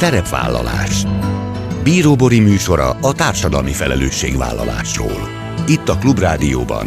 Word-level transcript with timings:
Szerepvállalás 0.00 1.02
Bíróbori 1.82 2.40
műsora 2.40 2.90
a 2.90 3.12
társadalmi 3.12 3.72
felelősségvállalásról. 3.72 5.28
Itt 5.66 5.88
a 5.88 5.98
Klubrádióban 5.98 6.86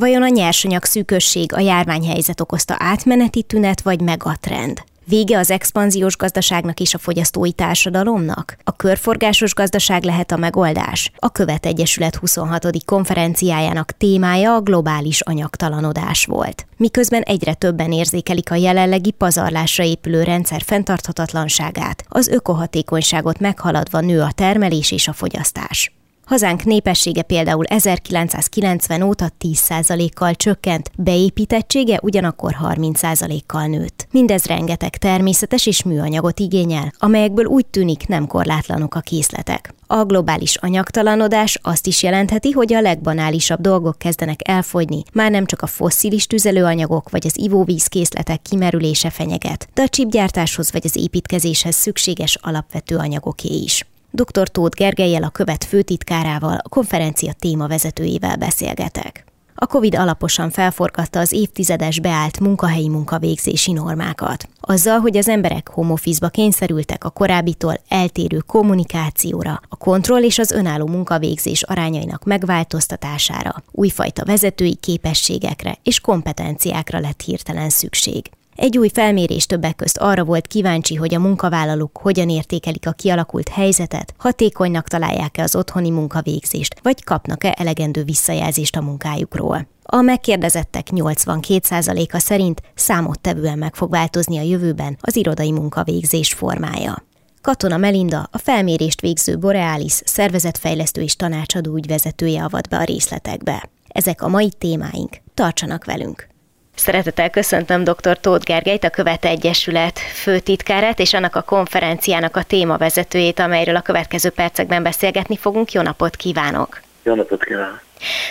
Vajon 0.00 0.22
a 0.22 0.28
nyersanyag 0.28 0.84
szűkösség 0.84 1.54
a 1.54 1.60
járványhelyzet 1.60 2.40
okozta 2.40 2.76
átmeneti 2.78 3.42
tünet 3.42 3.80
vagy 3.80 4.00
megatrend? 4.00 4.82
Vége 5.04 5.38
az 5.38 5.50
expanziós 5.50 6.16
gazdaságnak 6.16 6.80
és 6.80 6.94
a 6.94 6.98
fogyasztói 6.98 7.52
társadalomnak? 7.52 8.56
A 8.64 8.76
körforgásos 8.76 9.54
gazdaság 9.54 10.02
lehet 10.02 10.32
a 10.32 10.36
megoldás? 10.36 11.12
A 11.16 11.32
Követ 11.32 11.66
Egyesület 11.66 12.16
26. 12.16 12.84
konferenciájának 12.84 13.92
témája 13.96 14.54
a 14.54 14.60
globális 14.60 15.20
anyagtalanodás 15.20 16.24
volt. 16.24 16.66
Miközben 16.76 17.22
egyre 17.22 17.54
többen 17.54 17.92
érzékelik 17.92 18.50
a 18.50 18.54
jelenlegi 18.54 19.10
pazarlásra 19.10 19.84
épülő 19.84 20.22
rendszer 20.22 20.62
fenntarthatatlanságát, 20.62 22.04
az 22.08 22.28
ökohatékonyságot 22.28 23.40
meghaladva 23.40 24.00
nő 24.00 24.20
a 24.20 24.32
termelés 24.34 24.92
és 24.92 25.08
a 25.08 25.12
fogyasztás. 25.12 25.97
Hazánk 26.28 26.64
népessége 26.64 27.22
például 27.22 27.64
1990 27.64 29.02
óta 29.02 29.30
10%-kal 29.40 30.34
csökkent, 30.34 30.90
beépítettsége 30.96 31.98
ugyanakkor 32.02 32.56
30%-kal 32.62 33.66
nőtt. 33.66 34.06
Mindez 34.10 34.44
rengeteg 34.44 34.96
természetes 34.96 35.66
és 35.66 35.82
műanyagot 35.82 36.40
igényel, 36.40 36.92
amelyekből 36.98 37.44
úgy 37.44 37.66
tűnik 37.66 38.06
nem 38.06 38.26
korlátlanok 38.26 38.94
a 38.94 39.00
készletek. 39.00 39.74
A 39.86 40.04
globális 40.04 40.56
anyagtalanodás 40.56 41.58
azt 41.62 41.86
is 41.86 42.02
jelentheti, 42.02 42.50
hogy 42.50 42.74
a 42.74 42.80
legbanálisabb 42.80 43.60
dolgok 43.60 43.98
kezdenek 43.98 44.48
elfogyni, 44.48 45.02
már 45.12 45.30
nem 45.30 45.46
csak 45.46 45.62
a 45.62 45.66
fosszilis 45.66 46.26
tüzelőanyagok 46.26 47.10
vagy 47.10 47.26
az 47.26 47.38
ivóvízkészletek 47.38 48.42
kimerülése 48.42 49.10
fenyeget, 49.10 49.68
de 49.74 49.82
a 49.82 49.88
csipgyártáshoz 49.88 50.72
vagy 50.72 50.82
az 50.84 50.96
építkezéshez 50.96 51.74
szükséges 51.74 52.38
alapvető 52.40 52.96
anyagoké 52.96 53.54
is. 53.54 53.84
Dr. 54.10 54.48
Tóth 54.48 54.76
Gergelyel 54.76 55.22
a 55.22 55.28
követ 55.28 55.64
főtitkárával, 55.64 56.58
a 56.62 56.68
konferencia 56.68 57.32
témavezetőjével 57.32 58.36
beszélgetek. 58.36 59.24
A 59.60 59.66
COVID 59.66 59.94
alaposan 59.94 60.50
felforgatta 60.50 61.20
az 61.20 61.32
évtizedes 61.32 62.00
beállt 62.00 62.40
munkahelyi 62.40 62.88
munkavégzési 62.88 63.72
normákat. 63.72 64.48
Azzal, 64.60 64.98
hogy 64.98 65.16
az 65.16 65.28
emberek 65.28 65.68
home 65.68 65.92
office 65.92 66.28
kényszerültek 66.28 67.04
a 67.04 67.10
korábbitól 67.10 67.80
eltérő 67.88 68.38
kommunikációra, 68.46 69.60
a 69.68 69.76
kontroll 69.76 70.22
és 70.22 70.38
az 70.38 70.50
önálló 70.50 70.86
munkavégzés 70.86 71.62
arányainak 71.62 72.24
megváltoztatására, 72.24 73.54
újfajta 73.70 74.24
vezetői 74.24 74.74
képességekre 74.74 75.78
és 75.82 76.00
kompetenciákra 76.00 77.00
lett 77.00 77.20
hirtelen 77.20 77.68
szükség. 77.68 78.30
Egy 78.58 78.78
új 78.78 78.88
felmérés 78.88 79.46
többek 79.46 79.76
közt 79.76 79.98
arra 79.98 80.24
volt 80.24 80.46
kíváncsi, 80.46 80.94
hogy 80.94 81.14
a 81.14 81.18
munkavállalók 81.18 81.98
hogyan 81.98 82.28
értékelik 82.28 82.86
a 82.86 82.92
kialakult 82.92 83.48
helyzetet, 83.48 84.14
hatékonynak 84.16 84.88
találják-e 84.88 85.42
az 85.42 85.56
otthoni 85.56 85.90
munkavégzést, 85.90 86.80
vagy 86.82 87.04
kapnak-e 87.04 87.54
elegendő 87.58 88.02
visszajelzést 88.02 88.76
a 88.76 88.80
munkájukról. 88.80 89.68
A 89.82 90.00
megkérdezettek 90.00 90.86
82%-a 90.90 92.18
szerint 92.18 92.62
számottevően 92.74 93.58
meg 93.58 93.74
fog 93.74 93.90
változni 93.90 94.38
a 94.38 94.42
jövőben 94.42 94.96
az 95.00 95.16
irodai 95.16 95.52
munkavégzés 95.52 96.32
formája. 96.32 97.04
Katona 97.42 97.76
Melinda, 97.76 98.28
a 98.32 98.38
felmérést 98.38 99.00
végző 99.00 99.38
Borealis 99.38 100.02
szervezetfejlesztő 100.04 101.02
és 101.02 101.16
tanácsadó 101.16 101.76
ügyvezetője 101.76 102.42
avat 102.42 102.68
be 102.68 102.76
a 102.76 102.84
részletekbe. 102.84 103.70
Ezek 103.88 104.22
a 104.22 104.28
mai 104.28 104.52
témáink. 104.58 105.16
Tartsanak 105.34 105.84
velünk! 105.84 106.36
Szeretettel 106.78 107.30
köszöntöm 107.30 107.84
dr. 107.84 108.18
Tóth 108.20 108.44
Gergelyt, 108.44 108.84
a 108.84 108.90
Követe 108.90 109.28
Egyesület 109.28 109.98
főtitkárát, 109.98 110.98
és 110.98 111.14
annak 111.14 111.36
a 111.36 111.42
konferenciának 111.42 112.36
a 112.36 112.42
témavezetőjét, 112.42 113.38
amelyről 113.38 113.76
a 113.76 113.80
következő 113.80 114.30
percekben 114.30 114.82
beszélgetni 114.82 115.36
fogunk. 115.36 115.72
Jó 115.72 115.82
napot 115.82 116.16
kívánok! 116.16 116.80
Jó 117.02 117.14
napot 117.14 117.44
kívánok! 117.44 117.82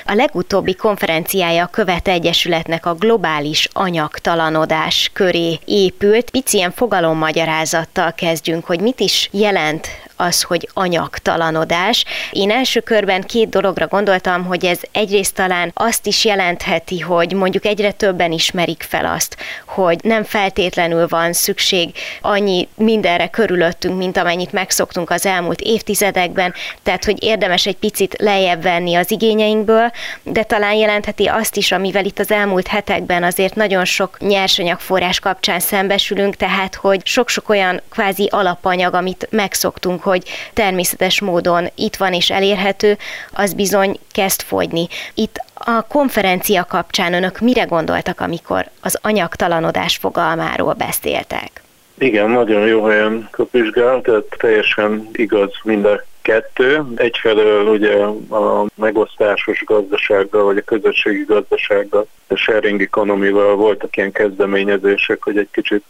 A 0.05 0.13
legutóbbi 0.13 0.75
konferenciája 0.75 1.63
a 1.63 1.67
Követe 1.67 2.11
Egyesületnek 2.11 2.85
a 2.85 2.93
globális 2.93 3.69
anyagtalanodás 3.73 5.09
köré 5.13 5.59
épült. 5.65 6.29
Pici 6.29 6.57
ilyen 6.57 6.71
fogalommagyarázzattal 6.71 8.13
kezdjünk, 8.13 8.65
hogy 8.65 8.81
mit 8.81 8.99
is 8.99 9.29
jelent 9.31 9.87
az, 10.17 10.41
hogy 10.41 10.69
anyagtalanodás. 10.73 12.05
Én 12.31 12.51
első 12.51 12.79
körben 12.79 13.21
két 13.21 13.49
dologra 13.49 13.87
gondoltam, 13.87 14.45
hogy 14.45 14.65
ez 14.65 14.79
egyrészt 14.91 15.33
talán 15.35 15.71
azt 15.73 16.05
is 16.05 16.25
jelentheti, 16.25 16.99
hogy 16.99 17.33
mondjuk 17.33 17.65
egyre 17.65 17.91
többen 17.91 18.31
ismerik 18.31 18.85
fel 18.89 19.05
azt, 19.05 19.37
hogy 19.65 19.99
nem 20.03 20.23
feltétlenül 20.23 21.07
van 21.07 21.33
szükség 21.33 21.89
annyi 22.21 22.67
mindenre 22.75 23.27
körülöttünk, 23.27 23.97
mint 23.97 24.17
amennyit 24.17 24.51
megszoktunk 24.51 25.09
az 25.09 25.25
elmúlt 25.25 25.61
évtizedekben, 25.61 26.53
tehát 26.83 27.05
hogy 27.05 27.23
érdemes 27.23 27.65
egy 27.65 27.77
picit 27.77 28.15
lejjebb 28.19 28.61
venni 28.61 28.95
az 28.95 29.11
igényeinkből, 29.11 29.91
de 30.23 30.43
talán 30.43 30.73
jelentheti 30.73 31.25
azt 31.25 31.55
is, 31.55 31.71
amivel 31.71 32.05
itt 32.05 32.19
az 32.19 32.31
elmúlt 32.31 32.67
hetekben 32.67 33.23
azért 33.23 33.55
nagyon 33.55 33.85
sok 33.85 34.19
nyersanyagforrás 34.19 35.19
kapcsán 35.19 35.59
szembesülünk, 35.59 36.35
tehát 36.35 36.75
hogy 36.75 37.05
sok-sok 37.05 37.49
olyan 37.49 37.81
kvázi 37.89 38.27
alapanyag, 38.31 38.93
amit 38.93 39.27
megszoktunk, 39.31 40.01
hogy 40.07 40.23
természetes 40.53 41.21
módon 41.21 41.67
itt 41.75 41.95
van 41.95 42.13
és 42.13 42.29
elérhető, 42.29 42.97
az 43.33 43.53
bizony 43.53 43.99
kezd 44.11 44.41
fogyni. 44.41 44.87
Itt 45.13 45.35
a 45.53 45.81
konferencia 45.87 46.65
kapcsán 46.65 47.13
önök 47.13 47.39
mire 47.39 47.63
gondoltak, 47.63 48.19
amikor 48.19 48.65
az 48.81 48.99
anyagtalanodás 49.01 49.97
fogalmáról 49.97 50.73
beszéltek? 50.73 51.61
Igen, 51.97 52.29
nagyon 52.29 52.67
jó 52.67 52.83
helyen 52.85 53.27
kapizsgál, 53.31 54.01
tehát 54.01 54.23
teljesen 54.37 55.09
igaz 55.13 55.51
mind 55.63 55.85
a 55.85 56.03
kettő. 56.21 56.83
Egyfelől 56.95 57.67
ugye 57.67 57.95
a 58.37 58.65
megosztásos 58.75 59.63
gazdasággal, 59.65 60.43
vagy 60.43 60.57
a 60.57 60.61
közösségi 60.61 61.23
gazdasággal, 61.23 62.07
a 62.27 62.35
sharing 62.35 62.81
economy 62.81 63.29
voltak 63.29 63.97
ilyen 63.97 64.11
kezdeményezések, 64.11 65.23
hogy 65.23 65.37
egy 65.37 65.49
kicsit 65.51 65.83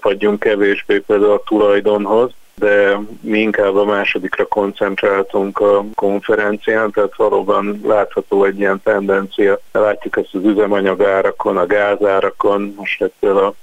adjunk 0.00 0.40
kevésbé 0.40 0.98
például 0.98 1.32
a 1.32 1.42
tulajdonhoz, 1.46 2.30
de 2.60 3.00
mi 3.20 3.38
inkább 3.38 3.76
a 3.76 3.84
másodikra 3.84 4.46
koncentráltunk 4.46 5.58
a 5.58 5.84
konferencián, 5.94 6.90
tehát 6.90 7.16
valóban 7.16 7.80
látható 7.84 8.44
egy 8.44 8.58
ilyen 8.58 8.80
tendencia. 8.84 9.60
Látjuk 9.72 10.16
ezt 10.16 10.34
az 10.34 10.44
üzemanyagárakon, 10.44 11.56
a 11.56 11.66
gázárakon, 11.66 12.74
most 12.76 13.02
ettől 13.02 13.38
a 13.38 13.54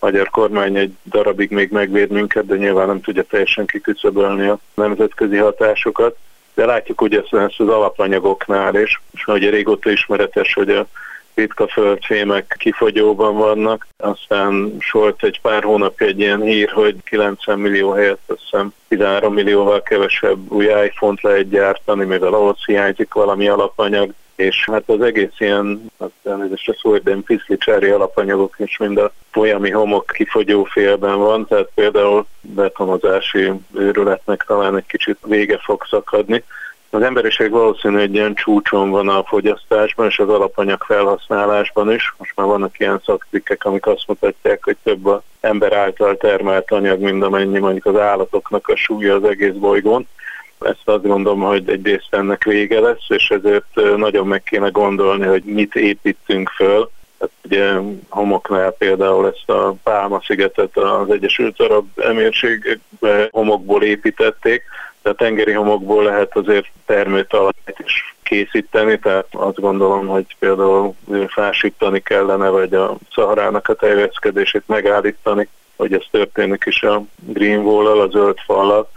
magyar 0.00 0.30
kormány 0.30 0.76
egy 0.76 0.92
darabig 1.04 1.50
még 1.50 1.70
megvéd 1.70 2.10
minket, 2.10 2.46
de 2.46 2.56
nyilván 2.56 2.86
nem 2.86 3.00
tudja 3.00 3.22
teljesen 3.22 3.66
kiküszöbölni 3.66 4.46
a 4.46 4.58
nemzetközi 4.74 5.36
hatásokat. 5.36 6.16
De 6.54 6.64
látjuk 6.64 7.00
ugye 7.00 7.20
ezt 7.20 7.60
az 7.60 7.68
alapanyagoknál 7.68 8.74
is, 8.74 9.00
és 9.12 9.26
ugye 9.26 9.50
régóta 9.50 9.90
ismeretes, 9.90 10.54
hogy 10.54 10.70
a 10.70 10.86
ritka 11.34 11.68
földfémek 11.68 12.54
kifogyóban 12.58 13.36
vannak. 13.36 13.86
Aztán 13.96 14.76
solt 14.78 15.24
egy 15.24 15.40
pár 15.40 15.62
hónap 15.62 16.00
egy 16.00 16.18
ilyen 16.18 16.40
hír, 16.40 16.70
hogy 16.70 16.96
90 17.04 17.58
millió 17.58 17.90
helyett 17.90 18.38
hiszem 18.40 18.72
13 18.88 19.34
millióval 19.34 19.82
kevesebb 19.82 20.52
új 20.52 20.64
iPhone-t 20.64 21.22
lehet 21.22 21.48
gyártani, 21.48 22.04
mivel 22.04 22.34
ahhoz 22.34 22.64
hiányzik 22.64 23.14
valami 23.14 23.48
alapanyag, 23.48 24.12
és 24.36 24.68
hát 24.72 24.82
az 24.86 25.00
egész 25.00 25.34
ilyen, 25.38 25.90
elnézést 26.24 26.68
a 26.68 26.74
szó, 26.80 26.96
de 26.96 27.16
piszlicsári 27.24 27.88
alapanyagok 27.88 28.54
is 28.58 28.78
mind 28.78 28.98
a 28.98 29.12
folyami 29.30 29.70
homok 29.70 30.06
kifogyó 30.06 30.64
félben 30.64 31.18
van, 31.18 31.46
tehát 31.46 31.68
például 31.74 32.26
betonozási 32.40 33.52
őrületnek 33.74 34.44
talán 34.46 34.76
egy 34.76 34.86
kicsit 34.86 35.18
vége 35.26 35.58
fog 35.58 35.84
szakadni. 35.90 36.44
Az 36.94 37.02
emberiség 37.02 37.50
valószínű 37.50 37.98
egy 37.98 38.14
ilyen 38.14 38.34
csúcson 38.34 38.90
van 38.90 39.08
a 39.08 39.24
fogyasztásban 39.24 40.06
és 40.06 40.18
az 40.18 40.28
alapanyag 40.28 40.82
felhasználásban 40.82 41.92
is. 41.92 42.14
Most 42.18 42.32
már 42.36 42.46
vannak 42.46 42.78
ilyen 42.78 43.00
szakcikkek, 43.04 43.64
amik 43.64 43.86
azt 43.86 44.04
mutatják, 44.06 44.64
hogy 44.64 44.76
több 44.82 45.06
az 45.06 45.20
ember 45.40 45.72
által 45.72 46.16
termelt 46.16 46.70
anyag, 46.70 47.00
mint 47.00 47.22
amennyi 47.22 47.58
mondjuk 47.58 47.86
az 47.86 47.96
állatoknak 47.96 48.68
a 48.68 48.76
súlya 48.76 49.14
az 49.14 49.24
egész 49.24 49.52
bolygón. 49.52 50.06
Ezt 50.60 50.82
azt 50.84 51.06
gondolom, 51.06 51.40
hogy 51.40 51.68
egy 51.68 51.86
részt 51.86 52.08
ennek 52.10 52.44
vége 52.44 52.80
lesz, 52.80 53.08
és 53.08 53.30
ezért 53.30 53.96
nagyon 53.96 54.26
meg 54.26 54.42
kéne 54.42 54.68
gondolni, 54.68 55.26
hogy 55.26 55.42
mit 55.44 55.74
építünk 55.74 56.48
föl. 56.48 56.90
Tehát 57.18 57.34
ugye 57.44 57.94
homoknál 58.08 58.70
például 58.70 59.26
ezt 59.26 59.50
a 59.50 59.74
Pálma-szigetet 59.82 60.76
az 60.76 61.10
Egyesült 61.10 61.60
Arab 61.60 61.86
Emírségbe 61.96 63.28
homokból 63.30 63.82
építették, 63.82 64.62
de 65.04 65.10
a 65.10 65.14
tengeri 65.14 65.52
homokból 65.52 66.04
lehet 66.04 66.36
azért 66.36 66.66
termőtalajt 66.86 67.78
is 67.84 68.14
készíteni, 68.22 68.98
tehát 68.98 69.26
azt 69.30 69.60
gondolom, 69.60 70.06
hogy 70.06 70.36
például 70.38 70.94
fásítani 71.28 72.00
kellene, 72.00 72.48
vagy 72.48 72.74
a 72.74 72.96
szaharának 73.14 73.68
a 73.68 73.74
terjeszkedését 73.74 74.62
megállítani, 74.66 75.48
hogy 75.76 75.92
ez 75.92 76.02
történik 76.10 76.62
is 76.66 76.82
a 76.82 77.02
green 77.16 77.60
wall 77.60 78.00
a 78.00 78.08
zöld 78.08 78.38
fallal, 78.46 78.90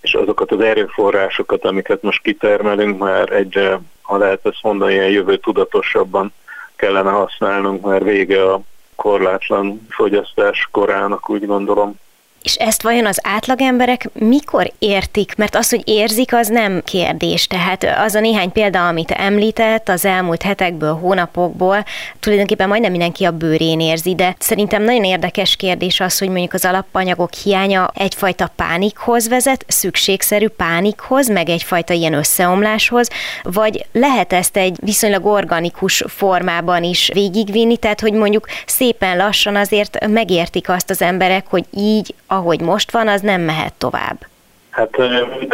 és 0.00 0.14
azokat 0.14 0.52
az 0.52 0.60
erőforrásokat, 0.60 1.64
amiket 1.64 2.02
most 2.02 2.22
kitermelünk, 2.22 2.98
már 2.98 3.32
egyre, 3.32 3.80
ha 4.02 4.16
lehet 4.16 4.46
ezt 4.46 4.62
mondani, 4.62 4.92
ilyen 4.92 5.10
jövő 5.10 5.36
tudatosabban 5.36 6.32
kellene 6.76 7.10
használnunk, 7.10 7.86
mert 7.86 8.04
vége 8.04 8.52
a 8.52 8.60
korlátlan 8.94 9.86
fogyasztás 9.90 10.68
korának, 10.70 11.30
úgy 11.30 11.46
gondolom. 11.46 11.98
És 12.42 12.54
ezt 12.54 12.82
vajon 12.82 13.06
az 13.06 13.18
átlagemberek 13.22 14.08
mikor 14.12 14.72
értik? 14.78 15.34
Mert 15.36 15.54
az, 15.54 15.70
hogy 15.70 15.82
érzik, 15.84 16.34
az 16.34 16.48
nem 16.48 16.82
kérdés. 16.84 17.46
Tehát 17.46 17.86
az 18.04 18.14
a 18.14 18.20
néhány 18.20 18.52
példa, 18.52 18.88
amit 18.88 19.10
említett 19.10 19.88
az 19.88 20.04
elmúlt 20.04 20.42
hetekből, 20.42 20.94
hónapokból, 20.94 21.84
tulajdonképpen 22.20 22.68
majdnem 22.68 22.90
mindenki 22.90 23.24
a 23.24 23.30
bőrén 23.30 23.80
érzi, 23.80 24.14
de 24.14 24.36
szerintem 24.38 24.82
nagyon 24.82 25.04
érdekes 25.04 25.56
kérdés 25.56 26.00
az, 26.00 26.18
hogy 26.18 26.28
mondjuk 26.28 26.52
az 26.52 26.64
alapanyagok 26.64 27.32
hiánya 27.32 27.90
egyfajta 27.94 28.50
pánikhoz 28.56 29.28
vezet, 29.28 29.64
szükségszerű 29.68 30.48
pánikhoz, 30.48 31.28
meg 31.28 31.48
egyfajta 31.48 31.92
ilyen 31.92 32.12
összeomláshoz, 32.12 33.08
vagy 33.42 33.86
lehet 33.92 34.32
ezt 34.32 34.56
egy 34.56 34.76
viszonylag 34.80 35.26
organikus 35.26 36.04
formában 36.06 36.82
is 36.82 37.10
végigvinni, 37.12 37.76
tehát 37.76 38.00
hogy 38.00 38.12
mondjuk 38.12 38.46
szépen 38.66 39.16
lassan 39.16 39.56
azért 39.56 40.06
megértik 40.06 40.68
azt 40.68 40.90
az 40.90 41.02
emberek, 41.02 41.46
hogy 41.46 41.64
így 41.76 42.14
ahogy 42.32 42.60
most 42.60 42.90
van, 42.90 43.08
az 43.08 43.20
nem 43.20 43.40
mehet 43.40 43.74
tovább. 43.74 44.26
Hát 44.70 44.98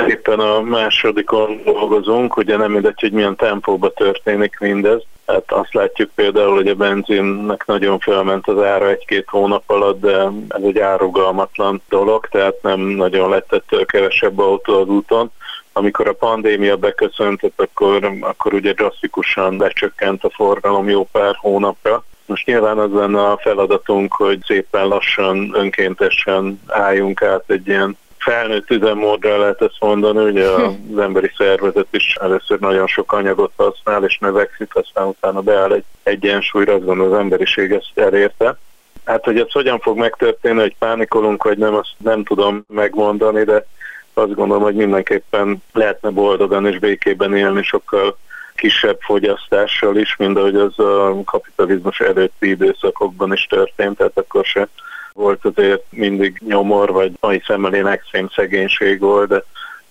éppen 0.08 0.38
a 0.38 0.60
másodikon 0.60 1.60
dolgozunk, 1.64 2.36
ugye 2.36 2.56
nem 2.56 2.70
mindegy, 2.70 3.00
hogy 3.00 3.12
milyen 3.12 3.36
tempóban 3.36 3.92
történik 3.94 4.58
mindez. 4.58 5.02
Hát 5.26 5.52
azt 5.52 5.74
látjuk 5.74 6.10
például, 6.14 6.54
hogy 6.54 6.68
a 6.68 6.74
benzinnek 6.74 7.66
nagyon 7.66 7.98
felment 7.98 8.48
az 8.48 8.62
ára 8.62 8.88
egy-két 8.88 9.28
hónap 9.28 9.62
alatt, 9.66 10.00
de 10.00 10.30
ez 10.48 10.62
egy 10.62 10.78
árugalmatlan 10.78 11.82
dolog, 11.88 12.28
tehát 12.30 12.54
nem 12.62 12.80
nagyon 12.80 13.28
lett 13.30 13.52
ettől 13.52 13.84
kevesebb 13.84 14.38
autó 14.38 14.80
az 14.80 14.88
úton. 14.88 15.30
Amikor 15.72 16.08
a 16.08 16.12
pandémia 16.12 16.76
beköszöntött, 16.76 17.60
akkor, 17.60 18.12
akkor 18.20 18.54
ugye 18.54 18.72
drasztikusan 18.72 19.56
becsökkent 19.56 20.24
a 20.24 20.30
forgalom 20.30 20.88
jó 20.88 21.04
pár 21.12 21.34
hónapra, 21.40 22.04
most 22.28 22.46
nyilván 22.46 22.78
az 22.78 22.90
lenne 22.92 23.20
a 23.20 23.38
feladatunk, 23.42 24.12
hogy 24.12 24.38
szépen 24.46 24.86
lassan, 24.86 25.50
önkéntesen 25.52 26.60
álljunk 26.66 27.22
át 27.22 27.44
egy 27.46 27.68
ilyen 27.68 27.96
felnőtt 28.18 28.70
üzemmódra 28.70 29.38
lehet 29.38 29.62
ezt 29.62 29.76
mondani, 29.80 30.22
ugye 30.22 30.48
hm. 30.48 30.62
az 30.92 30.98
emberi 30.98 31.30
szervezet 31.36 31.86
is 31.90 32.16
először 32.20 32.58
nagyon 32.58 32.86
sok 32.86 33.12
anyagot 33.12 33.52
használ 33.56 34.04
és 34.04 34.18
növekszik, 34.18 34.74
aztán 34.74 35.06
utána 35.06 35.40
beáll 35.40 35.72
egy 35.72 35.84
egyensúlyra, 36.02 36.74
azt 36.74 36.84
gondolom 36.84 37.12
az 37.12 37.18
emberiség 37.18 37.72
ezt 37.72 37.90
elérte. 37.94 38.58
Hát, 39.04 39.24
hogy 39.24 39.38
ez 39.38 39.52
hogyan 39.52 39.78
fog 39.78 39.98
megtörténni, 39.98 40.60
hogy 40.60 40.76
pánikolunk, 40.78 41.42
vagy 41.42 41.58
nem, 41.58 41.74
azt 41.74 41.94
nem 41.96 42.24
tudom 42.24 42.64
megmondani, 42.68 43.44
de 43.44 43.66
azt 44.14 44.34
gondolom, 44.34 44.62
hogy 44.62 44.74
mindenképpen 44.74 45.62
lehetne 45.72 46.10
boldogan 46.10 46.66
és 46.66 46.78
békében 46.78 47.36
élni 47.36 47.62
sokkal 47.62 48.16
kisebb 48.58 48.98
fogyasztással 49.00 49.96
is, 49.96 50.16
mint 50.16 50.36
ahogy 50.36 50.56
az 50.56 50.78
a 50.78 51.20
kapitalizmus 51.24 52.00
előtti 52.00 52.48
időszakokban 52.48 53.32
is 53.32 53.46
történt, 53.46 53.96
tehát 53.96 54.18
akkor 54.18 54.44
se 54.44 54.68
volt 55.12 55.44
azért 55.44 55.82
mindig 55.90 56.40
nyomor, 56.46 56.92
vagy 56.92 57.12
mai 57.20 57.42
szemmel 57.46 57.74
én 57.74 57.86
extrém 57.86 58.28
szegénység 58.28 59.00
volt, 59.00 59.28
de 59.28 59.42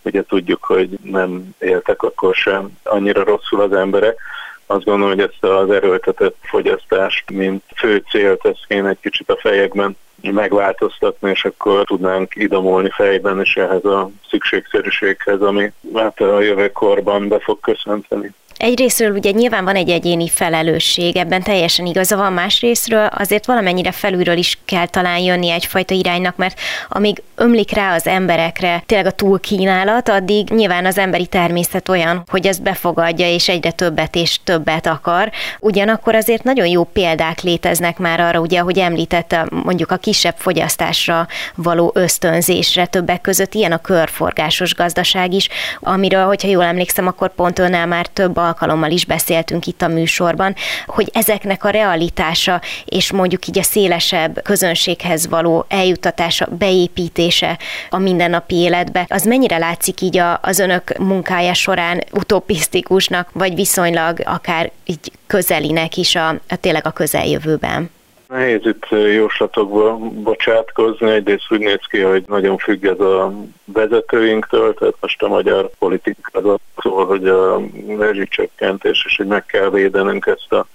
ugye 0.03 0.23
tudjuk, 0.23 0.63
hogy 0.63 0.89
nem 1.01 1.49
éltek 1.59 2.03
akkor 2.03 2.35
sem 2.35 2.77
annyira 2.83 3.23
rosszul 3.23 3.61
az 3.61 3.73
emberek. 3.73 4.17
Azt 4.65 4.83
gondolom, 4.83 5.09
hogy 5.09 5.29
ezt 5.31 5.43
az 5.43 5.69
erőltetett 5.71 6.35
fogyasztást, 6.41 7.31
mint 7.31 7.63
fő 7.75 8.03
célt, 8.09 8.45
ezt 8.45 8.65
kéne 8.67 8.89
egy 8.89 8.99
kicsit 9.01 9.29
a 9.29 9.37
fejekben 9.39 9.97
megváltoztatni, 10.21 11.29
és 11.29 11.45
akkor 11.45 11.83
tudnánk 11.83 12.35
idomolni 12.35 12.89
fejben 12.89 13.41
is 13.41 13.55
ehhez 13.55 13.85
a 13.85 14.09
szükségszerűséghez, 14.29 15.41
ami 15.41 15.71
hát 15.93 16.19
a 16.19 16.41
jövőkorban 16.41 17.27
be 17.27 17.39
fog 17.39 17.59
köszönteni. 17.59 18.33
Egyrésztről 18.57 19.11
ugye 19.11 19.31
nyilván 19.31 19.63
van 19.63 19.75
egy 19.75 19.89
egyéni 19.89 20.29
felelősség, 20.29 21.17
ebben 21.17 21.43
teljesen 21.43 21.85
igaza 21.85 22.15
van, 22.15 22.33
másrésztről 22.33 23.05
azért 23.05 23.45
valamennyire 23.45 23.91
felülről 23.91 24.37
is 24.37 24.57
kell 24.65 24.85
talán 24.85 25.19
jönni 25.19 25.49
egyfajta 25.49 25.93
iránynak, 25.93 26.35
mert 26.35 26.59
amíg 26.89 27.21
ömlik 27.35 27.71
rá 27.71 27.95
az 27.95 28.07
emberekre 28.07 28.83
tényleg 28.85 29.07
a 29.07 29.11
túlkínálat, 29.11 30.09
addig 30.09 30.49
nyilván 30.49 30.85
az 30.85 30.97
emberi 30.97 31.25
természet 31.25 31.89
olyan, 31.89 32.23
hogy 32.27 32.47
ezt 32.47 32.61
befogadja, 32.61 33.27
és 33.27 33.49
egyre 33.49 33.71
többet 33.71 34.15
és 34.15 34.39
többet 34.43 34.87
akar. 34.87 35.31
Ugyanakkor 35.59 36.15
azért 36.15 36.43
nagyon 36.43 36.67
jó 36.67 36.83
példák 36.83 37.41
léteznek 37.41 37.97
már 37.97 38.19
arra, 38.19 38.39
ugye, 38.39 38.59
ahogy 38.59 38.79
említette, 38.79 39.47
mondjuk 39.49 39.91
a 39.91 39.97
kisebb 39.97 40.35
fogyasztásra 40.37 41.27
való 41.55 41.91
ösztönzésre 41.95 42.85
többek 42.85 43.21
között 43.21 43.53
ilyen 43.53 43.71
a 43.71 43.77
körforgásos 43.77 44.75
gazdaság 44.75 45.33
is, 45.33 45.49
amiről, 45.79 46.25
hogyha 46.25 46.47
jól 46.47 46.63
emlékszem, 46.63 47.07
akkor 47.07 47.33
pont 47.35 47.59
önnel 47.59 47.85
már 47.85 48.07
több 48.07 48.37
alkalommal 48.47 48.91
is 48.91 49.05
beszéltünk 49.05 49.65
itt 49.65 49.81
a 49.81 49.87
műsorban, 49.87 50.55
hogy 50.85 51.09
ezeknek 51.13 51.63
a 51.63 51.69
realitása 51.69 52.61
és 52.85 53.11
mondjuk 53.11 53.47
így 53.47 53.59
a 53.59 53.63
szélesebb 53.63 54.41
közönséghez 54.43 55.27
való 55.27 55.65
eljutatása, 55.69 56.47
beépítése 56.57 57.57
a 57.89 57.97
mindennapi 57.97 58.55
életbe, 58.55 59.05
az 59.09 59.23
mennyire 59.23 59.57
látszik 59.57 60.01
így 60.01 60.17
a, 60.17 60.39
az 60.41 60.59
önök 60.59 60.97
munkája 60.97 61.53
során 61.53 62.03
utopisztikusnak, 62.11 63.29
vagy 63.33 63.55
viszonylag 63.55 64.21
akár 64.25 64.71
így 64.85 65.11
közelinek 65.27 65.97
is 65.97 66.15
a, 66.15 66.27
a 66.29 66.55
tényleg 66.59 66.85
a 66.85 66.91
közeljövőben? 66.91 67.89
Nehéz 68.27 68.65
itt 68.65 68.85
jóslatokba 68.89 69.97
bocsátkozni, 69.97 71.09
egyrészt 71.09 71.51
úgy 71.51 71.59
néz 71.59 71.85
ki, 71.89 71.99
hogy 71.99 72.23
nagyon 72.27 72.57
függ 72.57 72.85
ez 72.85 72.99
a 72.99 73.33
vezetőinktől, 73.65 74.73
tehát 74.73 74.95
most 74.99 75.21
a 75.21 75.27
magyar 75.27 75.69
politika 75.79 76.39
az 76.39 76.59
szól, 76.77 77.05
hogy 77.05 77.27
a 77.27 77.61
rezsicsökkentés, 77.97 79.05
és 79.05 79.15
hogy 79.17 79.27
meg 79.27 79.45
kell 79.45 79.69
védenünk 79.69 80.25
ezt 80.25 80.51
a 80.51 80.65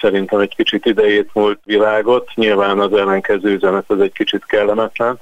szerintem 0.00 0.40
egy 0.40 0.54
kicsit 0.56 0.86
idejét 0.86 1.30
múlt 1.32 1.58
világot. 1.64 2.30
Nyilván 2.34 2.80
az 2.80 2.92
ellenkező 2.92 3.52
üzenet 3.52 3.84
az 3.86 4.00
egy 4.00 4.12
kicsit 4.12 4.44
kellemetlen. 4.46 5.18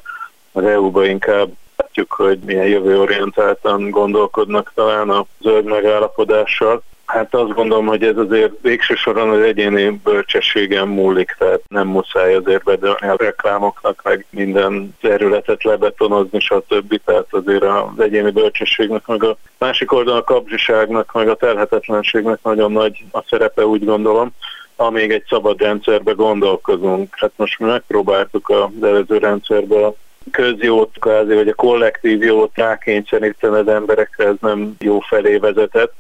Az 0.53 0.65
EU-ba 0.65 1.05
inkább 1.05 1.51
látjuk, 1.77 2.13
hogy 2.13 2.39
milyen 2.39 2.67
jövőorientáltan 2.67 3.91
gondolkodnak 3.91 4.73
talán 4.75 5.11
a 5.11 5.27
zöld 5.41 5.65
megállapodással 5.65 6.83
Hát 7.13 7.35
azt 7.35 7.55
gondolom, 7.55 7.87
hogy 7.87 8.03
ez 8.03 8.17
azért 8.17 8.53
végső 8.61 8.95
soron 8.95 9.31
az 9.31 9.41
egyéni 9.41 10.01
bölcsességen 10.05 10.89
múlik, 10.89 11.35
tehát 11.39 11.61
nem 11.69 11.87
muszáj 11.87 12.35
azért 12.35 12.65
bedölni 12.65 13.09
a 13.09 13.17
reklámoknak, 13.19 14.01
meg 14.05 14.27
minden 14.31 14.97
területet 15.01 15.63
lebetonozni, 15.65 16.41
stb. 16.41 17.01
Tehát 17.05 17.27
azért 17.31 17.63
az 17.63 18.01
egyéni 18.01 18.31
bölcsességnek, 18.31 19.07
meg 19.07 19.25
a 19.25 19.37
másik 19.59 19.93
oldalon 19.93 20.21
a 20.21 20.25
kapzsiságnak, 20.25 21.13
meg 21.13 21.29
a 21.29 21.35
telhetetlenségnek 21.35 22.39
nagyon 22.43 22.73
nagy 22.73 23.05
a 23.11 23.25
szerepe, 23.29 23.67
úgy 23.67 23.85
gondolom 23.85 24.31
amíg 24.77 25.11
egy 25.11 25.25
szabad 25.29 25.61
rendszerbe 25.61 26.13
gondolkozunk. 26.13 27.15
Hát 27.17 27.33
most 27.37 27.59
mi 27.59 27.67
megpróbáltuk 27.67 28.49
az 28.49 28.83
előző 28.83 29.19
rendszerbe 29.19 29.87
a 29.87 29.95
közjót, 30.31 30.91
kvázi, 31.01 31.35
vagy 31.35 31.49
a 31.49 31.55
kollektív 31.55 32.23
jót 32.23 32.51
rákényszeríteni 32.55 33.57
az 33.57 33.69
emberekre, 33.69 34.27
ez 34.27 34.35
nem 34.41 34.75
jó 34.79 35.01
felé 35.01 35.37
vezetett 35.37 35.95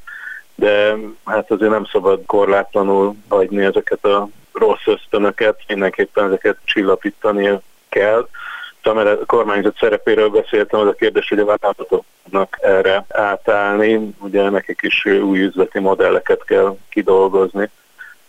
de 0.55 0.97
hát 1.25 1.51
azért 1.51 1.71
nem 1.71 1.85
szabad 1.85 2.23
korlátlanul 2.27 3.15
hagyni 3.29 3.65
ezeket 3.65 4.05
a 4.05 4.29
rossz 4.53 4.87
ösztönöket, 4.87 5.59
mindenképpen 5.69 6.25
ezeket 6.25 6.57
csillapítani 6.65 7.61
kell. 7.89 8.29
Szóval 8.83 9.07
a 9.07 9.25
kormányzat 9.27 9.77
szerepéről 9.77 10.29
beszéltem, 10.29 10.81
az 10.81 10.87
a 10.87 10.93
kérdés, 10.93 11.29
hogy 11.29 11.39
a 11.39 11.45
vállalatoknak 11.45 12.59
erre 12.61 13.05
átállni, 13.09 14.15
ugye 14.19 14.51
nekik 14.51 14.79
is 14.83 15.05
új 15.05 15.41
üzleti 15.41 15.79
modelleket 15.79 16.45
kell 16.45 16.77
kidolgozni. 16.89 17.71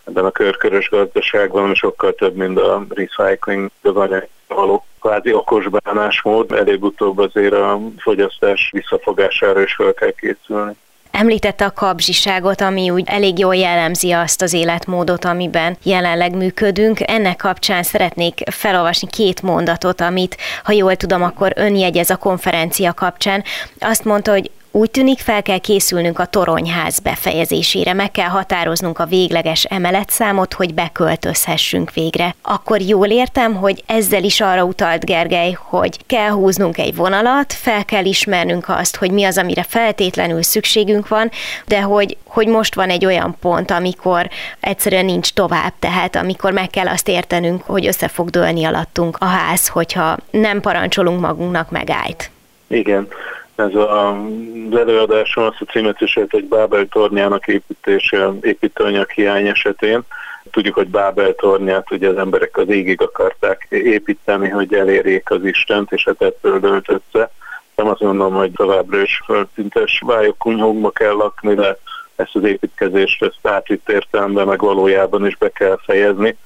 Ebben 0.04 0.24
a 0.24 0.30
körkörös 0.30 0.88
gazdaságban 0.88 1.74
sokkal 1.74 2.12
több, 2.12 2.34
mint 2.34 2.58
a 2.58 2.86
recycling, 2.88 3.70
az 3.82 4.08
való 4.48 4.84
kvázi 5.00 5.32
okos 5.32 5.68
bánásmód, 5.68 6.52
előbb-utóbb 6.52 7.18
azért 7.18 7.52
a 7.54 7.80
fogyasztás 7.98 8.70
visszafogására 8.72 9.62
is 9.62 9.74
fel 9.74 9.94
kell 9.94 10.10
készülni. 10.10 10.76
Említette 11.16 11.64
a 11.64 11.72
kapzsiságot, 11.72 12.60
ami 12.60 12.90
úgy 12.90 13.02
elég 13.06 13.38
jól 13.38 13.56
jellemzi 13.56 14.12
azt 14.12 14.42
az 14.42 14.52
életmódot, 14.52 15.24
amiben 15.24 15.76
jelenleg 15.82 16.36
működünk. 16.36 16.98
Ennek 17.10 17.36
kapcsán 17.36 17.82
szeretnék 17.82 18.42
felolvasni 18.50 19.08
két 19.08 19.42
mondatot, 19.42 20.00
amit, 20.00 20.36
ha 20.62 20.72
jól 20.72 20.96
tudom, 20.96 21.22
akkor 21.22 21.52
ön 21.56 21.76
jegyez 21.76 22.10
a 22.10 22.16
konferencia 22.16 22.92
kapcsán. 22.92 23.44
Azt 23.78 24.04
mondta, 24.04 24.30
hogy 24.30 24.50
úgy 24.76 24.90
tűnik 24.90 25.18
fel 25.18 25.42
kell 25.42 25.58
készülnünk 25.58 26.18
a 26.18 26.24
toronyház 26.24 26.98
befejezésére, 26.98 27.92
meg 27.92 28.10
kell 28.10 28.28
határoznunk 28.28 28.98
a 28.98 29.06
végleges 29.06 29.64
emeletszámot, 29.64 30.54
hogy 30.54 30.74
beköltözhessünk 30.74 31.92
végre. 31.92 32.34
Akkor 32.42 32.80
jól 32.80 33.06
értem, 33.06 33.54
hogy 33.54 33.82
ezzel 33.86 34.24
is 34.24 34.40
arra 34.40 34.64
utalt 34.64 35.04
Gergely, 35.04 35.56
hogy 35.60 36.06
kell 36.06 36.30
húznunk 36.30 36.78
egy 36.78 36.94
vonalat, 36.94 37.52
fel 37.52 37.84
kell 37.84 38.04
ismernünk 38.04 38.68
azt, 38.68 38.96
hogy 38.96 39.10
mi 39.10 39.24
az, 39.24 39.38
amire 39.38 39.62
feltétlenül 39.62 40.42
szükségünk 40.42 41.08
van, 41.08 41.30
de 41.66 41.80
hogy, 41.80 42.16
hogy 42.24 42.46
most 42.46 42.74
van 42.74 42.90
egy 42.90 43.04
olyan 43.04 43.36
pont, 43.40 43.70
amikor 43.70 44.28
egyszerűen 44.60 45.04
nincs 45.04 45.32
tovább, 45.32 45.72
tehát 45.78 46.16
amikor 46.16 46.52
meg 46.52 46.70
kell 46.70 46.88
azt 46.88 47.08
értenünk, 47.08 47.62
hogy 47.62 47.86
össze 47.86 48.08
fog 48.08 48.30
dőlni 48.30 48.64
alattunk 48.64 49.16
a 49.20 49.24
ház, 49.24 49.68
hogyha 49.68 50.16
nem 50.30 50.60
parancsolunk 50.60 51.20
magunknak 51.20 51.70
megállt. 51.70 52.30
Igen, 52.66 53.08
ez 53.56 53.74
a, 53.74 54.10
az 54.10 54.76
előadáson 54.76 55.44
azt 55.44 55.60
a 55.60 55.64
címet 55.64 55.98
viselt 55.98 56.34
egy 56.34 56.44
Bábel 56.44 56.86
tornyának 56.86 57.46
építése, 57.46 58.32
építőanyag 58.40 59.10
hiány 59.10 59.46
esetén. 59.46 60.02
Tudjuk, 60.50 60.74
hogy 60.74 60.88
Bábel 60.88 61.34
tornyát 61.34 61.90
ugye 61.90 62.08
az 62.08 62.16
emberek 62.16 62.56
az 62.56 62.68
égig 62.68 63.00
akarták 63.00 63.66
építeni, 63.68 64.48
hogy 64.48 64.74
elérjék 64.74 65.30
az 65.30 65.44
Istent, 65.44 65.92
és 65.92 66.04
hát 66.04 66.22
ebből 66.22 66.60
dölt 66.60 66.88
össze. 66.88 67.30
Nem 67.74 67.86
azt 67.86 68.00
mondom, 68.00 68.34
hogy 68.34 68.52
továbbra 68.52 69.00
is 69.00 69.22
földtintes 69.24 70.02
vályok 70.06 70.48
kell 70.92 71.12
lakni, 71.12 71.54
de 71.54 71.78
ezt 72.16 72.34
az 72.34 72.44
építkezést, 72.44 73.22
ezt 73.22 73.46
átvitt 73.46 73.88
értelemben, 73.88 74.46
meg 74.46 74.60
valójában 74.60 75.26
is 75.26 75.36
be 75.36 75.48
kell 75.48 75.78
fejezni 75.84 76.36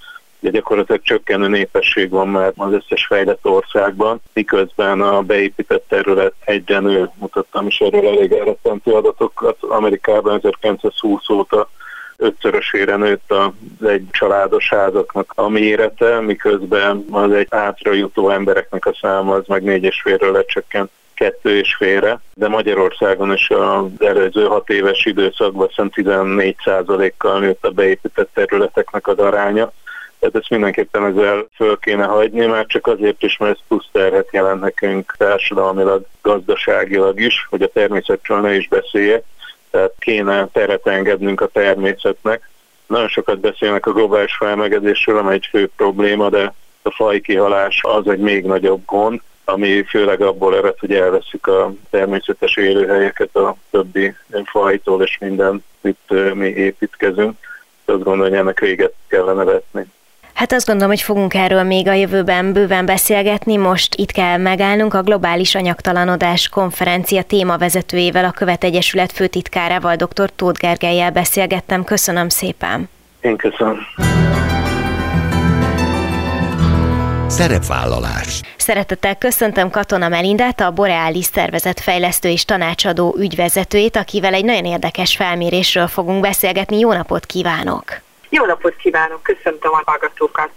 Ugye 0.40 0.50
gyakorlatilag 0.50 1.02
csökkenő 1.02 1.48
népesség 1.48 2.10
van 2.10 2.28
már 2.28 2.52
az 2.56 2.72
összes 2.72 3.06
fejlett 3.06 3.44
országban, 3.46 4.20
miközben 4.32 5.00
a 5.00 5.22
beépített 5.22 5.84
terület 5.88 6.34
egyre 6.44 6.78
nő. 6.78 7.10
Mutattam 7.14 7.66
is 7.66 7.78
erről 7.78 8.06
elég 8.06 8.32
elrettentő 8.32 8.92
adatokat. 8.92 9.56
Amerikában 9.62 10.36
1920 10.36 11.28
óta 11.28 11.68
ötszörösére 12.16 12.96
nőtt 12.96 13.32
az 13.32 13.86
egy 13.88 14.06
családos 14.10 14.68
házaknak 14.68 15.32
a 15.36 15.48
mérete, 15.48 16.20
miközben 16.20 17.04
az 17.10 17.32
egy 17.32 17.46
átra 17.50 17.92
jutó 17.92 18.30
embereknek 18.30 18.86
a 18.86 18.96
száma 19.00 19.34
az 19.34 19.46
meg 19.46 19.62
négy 19.62 19.82
és 19.82 20.00
félről 20.02 20.32
lecsökkent 20.32 20.90
kettő 21.14 21.58
és 21.58 21.74
félre, 21.74 22.20
de 22.34 22.48
Magyarországon 22.48 23.32
is 23.32 23.50
az 23.50 23.84
előző 23.98 24.44
hat 24.44 24.68
éves 24.68 25.04
időszakban 25.04 25.68
14% 25.76 27.12
kal 27.16 27.38
nőtt 27.40 27.64
a 27.64 27.70
beépített 27.70 28.30
területeknek 28.34 29.06
az 29.06 29.18
aránya. 29.18 29.72
Tehát 30.18 30.34
ezt 30.34 30.50
mindenképpen 30.50 31.04
ezzel 31.04 31.46
föl 31.54 31.78
kéne 31.78 32.04
hagyni, 32.04 32.46
már 32.46 32.66
csak 32.66 32.86
azért 32.86 33.22
is, 33.22 33.36
mert 33.36 33.52
ez 33.52 33.64
plusz 33.68 33.88
terhet 33.92 34.28
jelent 34.30 34.60
nekünk 34.60 35.14
társadalmilag, 35.18 36.06
gazdaságilag 36.22 37.20
is, 37.20 37.46
hogy 37.50 37.62
a 37.62 37.72
természetről 37.72 38.40
ne 38.40 38.54
is 38.54 38.68
beszéljek. 38.68 39.24
Tehát 39.70 39.92
kéne 39.98 40.48
teret 40.52 40.86
engednünk 40.86 41.40
a 41.40 41.46
természetnek. 41.46 42.48
Nagyon 42.86 43.08
sokat 43.08 43.38
beszélnek 43.38 43.86
a 43.86 43.92
globális 43.92 44.36
felmegedésről, 44.36 45.18
amely 45.18 45.34
egy 45.34 45.48
fő 45.50 45.70
probléma, 45.76 46.28
de 46.28 46.54
a 46.82 46.90
faj 46.90 47.20
kihalás 47.20 47.80
az 47.82 48.08
egy 48.08 48.18
még 48.18 48.44
nagyobb 48.44 48.84
gond, 48.86 49.20
ami 49.44 49.82
főleg 49.82 50.20
abból 50.20 50.56
ered, 50.56 50.78
hogy 50.78 50.94
elveszük 50.94 51.46
a 51.46 51.72
természetes 51.90 52.56
élőhelyeket 52.56 53.36
a 53.36 53.56
többi 53.70 54.14
fajtól, 54.44 55.02
és 55.02 55.18
minden 55.18 55.64
itt 55.80 56.34
mi 56.34 56.46
építkezünk. 56.46 57.36
Azt 57.84 58.02
gondolom, 58.02 58.20
hogy 58.20 58.38
ennek 58.38 58.60
véget 58.60 58.94
kellene 59.06 59.44
vetni. 59.44 59.86
Hát 60.38 60.52
azt 60.52 60.66
gondolom, 60.66 60.90
hogy 60.90 61.02
fogunk 61.02 61.34
erről 61.34 61.62
még 61.62 61.88
a 61.88 61.92
jövőben 61.92 62.52
bőven 62.52 62.86
beszélgetni. 62.86 63.56
Most 63.56 63.94
itt 63.94 64.10
kell 64.10 64.36
megállnunk 64.36 64.94
a 64.94 65.02
Globális 65.02 65.54
Anyagtalanodás 65.54 66.48
konferencia 66.48 67.22
témavezetőjével, 67.22 68.24
a 68.24 68.30
Követ 68.30 68.64
Egyesület 68.64 69.12
főtitkárával, 69.12 69.96
dr. 69.96 70.30
Tóth 70.36 70.60
Gergelyel 70.60 71.10
beszélgettem. 71.10 71.84
Köszönöm 71.84 72.28
szépen. 72.28 72.88
Én 73.20 73.36
köszönöm. 73.36 73.78
Szerepvállalás. 77.26 78.40
Szeretettel 78.56 79.16
köszöntöm 79.16 79.70
Katona 79.70 80.08
Melindát, 80.08 80.60
a 80.60 80.70
Boreális 80.70 81.24
szervezet 81.24 81.80
fejlesztő 81.80 82.28
és 82.28 82.44
tanácsadó 82.44 83.16
ügyvezetőjét, 83.18 83.96
akivel 83.96 84.34
egy 84.34 84.44
nagyon 84.44 84.64
érdekes 84.64 85.16
felmérésről 85.16 85.86
fogunk 85.86 86.20
beszélgetni. 86.20 86.78
Jó 86.78 86.92
napot 86.92 87.26
kívánok! 87.26 88.06
Jó 88.30 88.44
napot 88.44 88.76
kívánok, 88.76 89.22
köszöntöm 89.22 89.72
a 89.72 89.82
hallgatókat. 89.84 90.50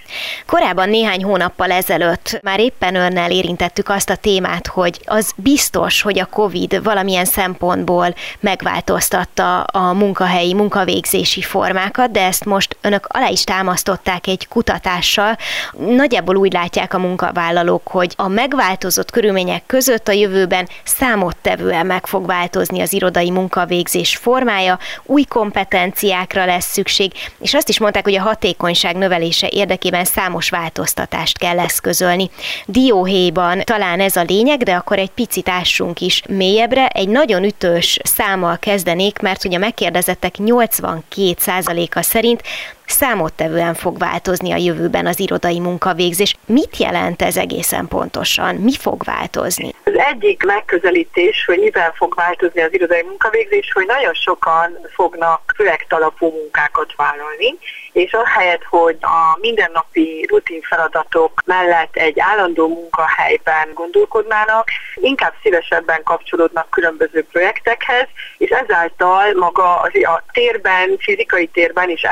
Korábban 0.45 0.89
néhány 0.89 1.23
hónappal 1.23 1.71
ezelőtt 1.71 2.39
már 2.41 2.59
éppen 2.59 2.95
önnel 2.95 3.31
érintettük 3.31 3.89
azt 3.89 4.09
a 4.09 4.15
témát, 4.15 4.67
hogy 4.67 4.99
az 5.05 5.31
biztos, 5.35 6.01
hogy 6.01 6.19
a 6.19 6.25
COVID 6.25 6.83
valamilyen 6.83 7.25
szempontból 7.25 8.15
megváltoztatta 8.39 9.61
a 9.61 9.93
munkahelyi, 9.93 10.53
munkavégzési 10.53 11.41
formákat, 11.41 12.11
de 12.11 12.25
ezt 12.25 12.45
most 12.45 12.77
önök 12.81 13.05
alá 13.07 13.27
is 13.27 13.43
támasztották 13.43 14.27
egy 14.27 14.47
kutatással. 14.47 15.37
Nagyjából 15.71 16.35
úgy 16.35 16.53
látják 16.53 16.93
a 16.93 16.99
munkavállalók, 16.99 17.87
hogy 17.87 18.13
a 18.17 18.27
megváltozott 18.27 19.11
körülmények 19.11 19.63
között 19.65 20.07
a 20.07 20.11
jövőben 20.11 20.69
számottevően 20.83 21.85
meg 21.85 22.05
fog 22.05 22.25
változni 22.25 22.81
az 22.81 22.93
irodai 22.93 23.31
munkavégzés 23.31 24.15
formája, 24.15 24.79
új 25.03 25.23
kompetenciákra 25.23 26.45
lesz 26.45 26.71
szükség, 26.71 27.11
és 27.39 27.53
azt 27.61 27.69
is 27.69 27.79
mondták, 27.79 28.03
hogy 28.03 28.15
a 28.15 28.21
hatékonyság 28.21 28.95
növelése 28.95 29.47
érdekében 29.51 30.05
számos 30.05 30.49
változtatást 30.49 31.37
kell 31.37 31.59
eszközölni. 31.59 32.29
Dióhéjban 32.65 33.61
talán 33.63 33.99
ez 33.99 34.15
a 34.15 34.23
lényeg, 34.27 34.63
de 34.63 34.73
akkor 34.73 34.97
egy 34.99 35.09
picit 35.09 35.49
ássunk 35.49 35.99
is 35.99 36.21
mélyebbre. 36.29 36.87
Egy 36.87 37.07
nagyon 37.07 37.43
ütős 37.43 37.99
számmal 38.03 38.57
kezdenék, 38.57 39.19
mert 39.19 39.45
ugye 39.45 39.55
a 39.55 39.59
megkérdezettek 39.59 40.33
82%-a 40.37 42.01
szerint 42.01 42.41
számottevően 42.91 43.73
fog 43.73 43.97
változni 43.97 44.51
a 44.51 44.55
jövőben 44.55 45.05
az 45.05 45.19
irodai 45.19 45.59
munkavégzés. 45.59 46.35
Mit 46.45 46.77
jelent 46.77 47.21
ez 47.21 47.37
egészen 47.37 47.87
pontosan? 47.87 48.55
Mi 48.55 48.75
fog 48.75 49.03
változni? 49.03 49.73
Az 49.83 49.97
egyik 49.97 50.43
megközelítés, 50.45 51.45
hogy 51.45 51.59
mivel 51.59 51.93
fog 51.95 52.15
változni 52.15 52.61
az 52.61 52.73
irodai 52.73 53.03
munkavégzés, 53.03 53.71
hogy 53.73 53.85
nagyon 53.85 54.13
sokan 54.13 54.77
fognak 54.93 55.53
projekt 55.55 55.93
alapú 55.93 56.29
munkákat 56.29 56.93
vállalni, 56.95 57.57
és 57.91 58.13
ahelyett, 58.13 58.63
hogy 58.63 58.97
a 59.01 59.37
mindennapi 59.39 60.25
rutin 60.29 60.61
feladatok 60.61 61.41
mellett 61.45 61.95
egy 61.95 62.19
állandó 62.19 62.67
munkahelyben 62.67 63.69
gondolkodnának, 63.73 64.67
inkább 64.95 65.33
szívesebben 65.43 66.03
kapcsolódnak 66.03 66.69
különböző 66.69 67.25
projektekhez, 67.31 68.07
és 68.37 68.49
ezáltal 68.49 69.33
maga 69.33 69.79
az, 69.79 69.91
a 70.03 70.23
térben, 70.31 70.97
fizikai 70.99 71.47
térben 71.47 71.89
és 71.89 72.03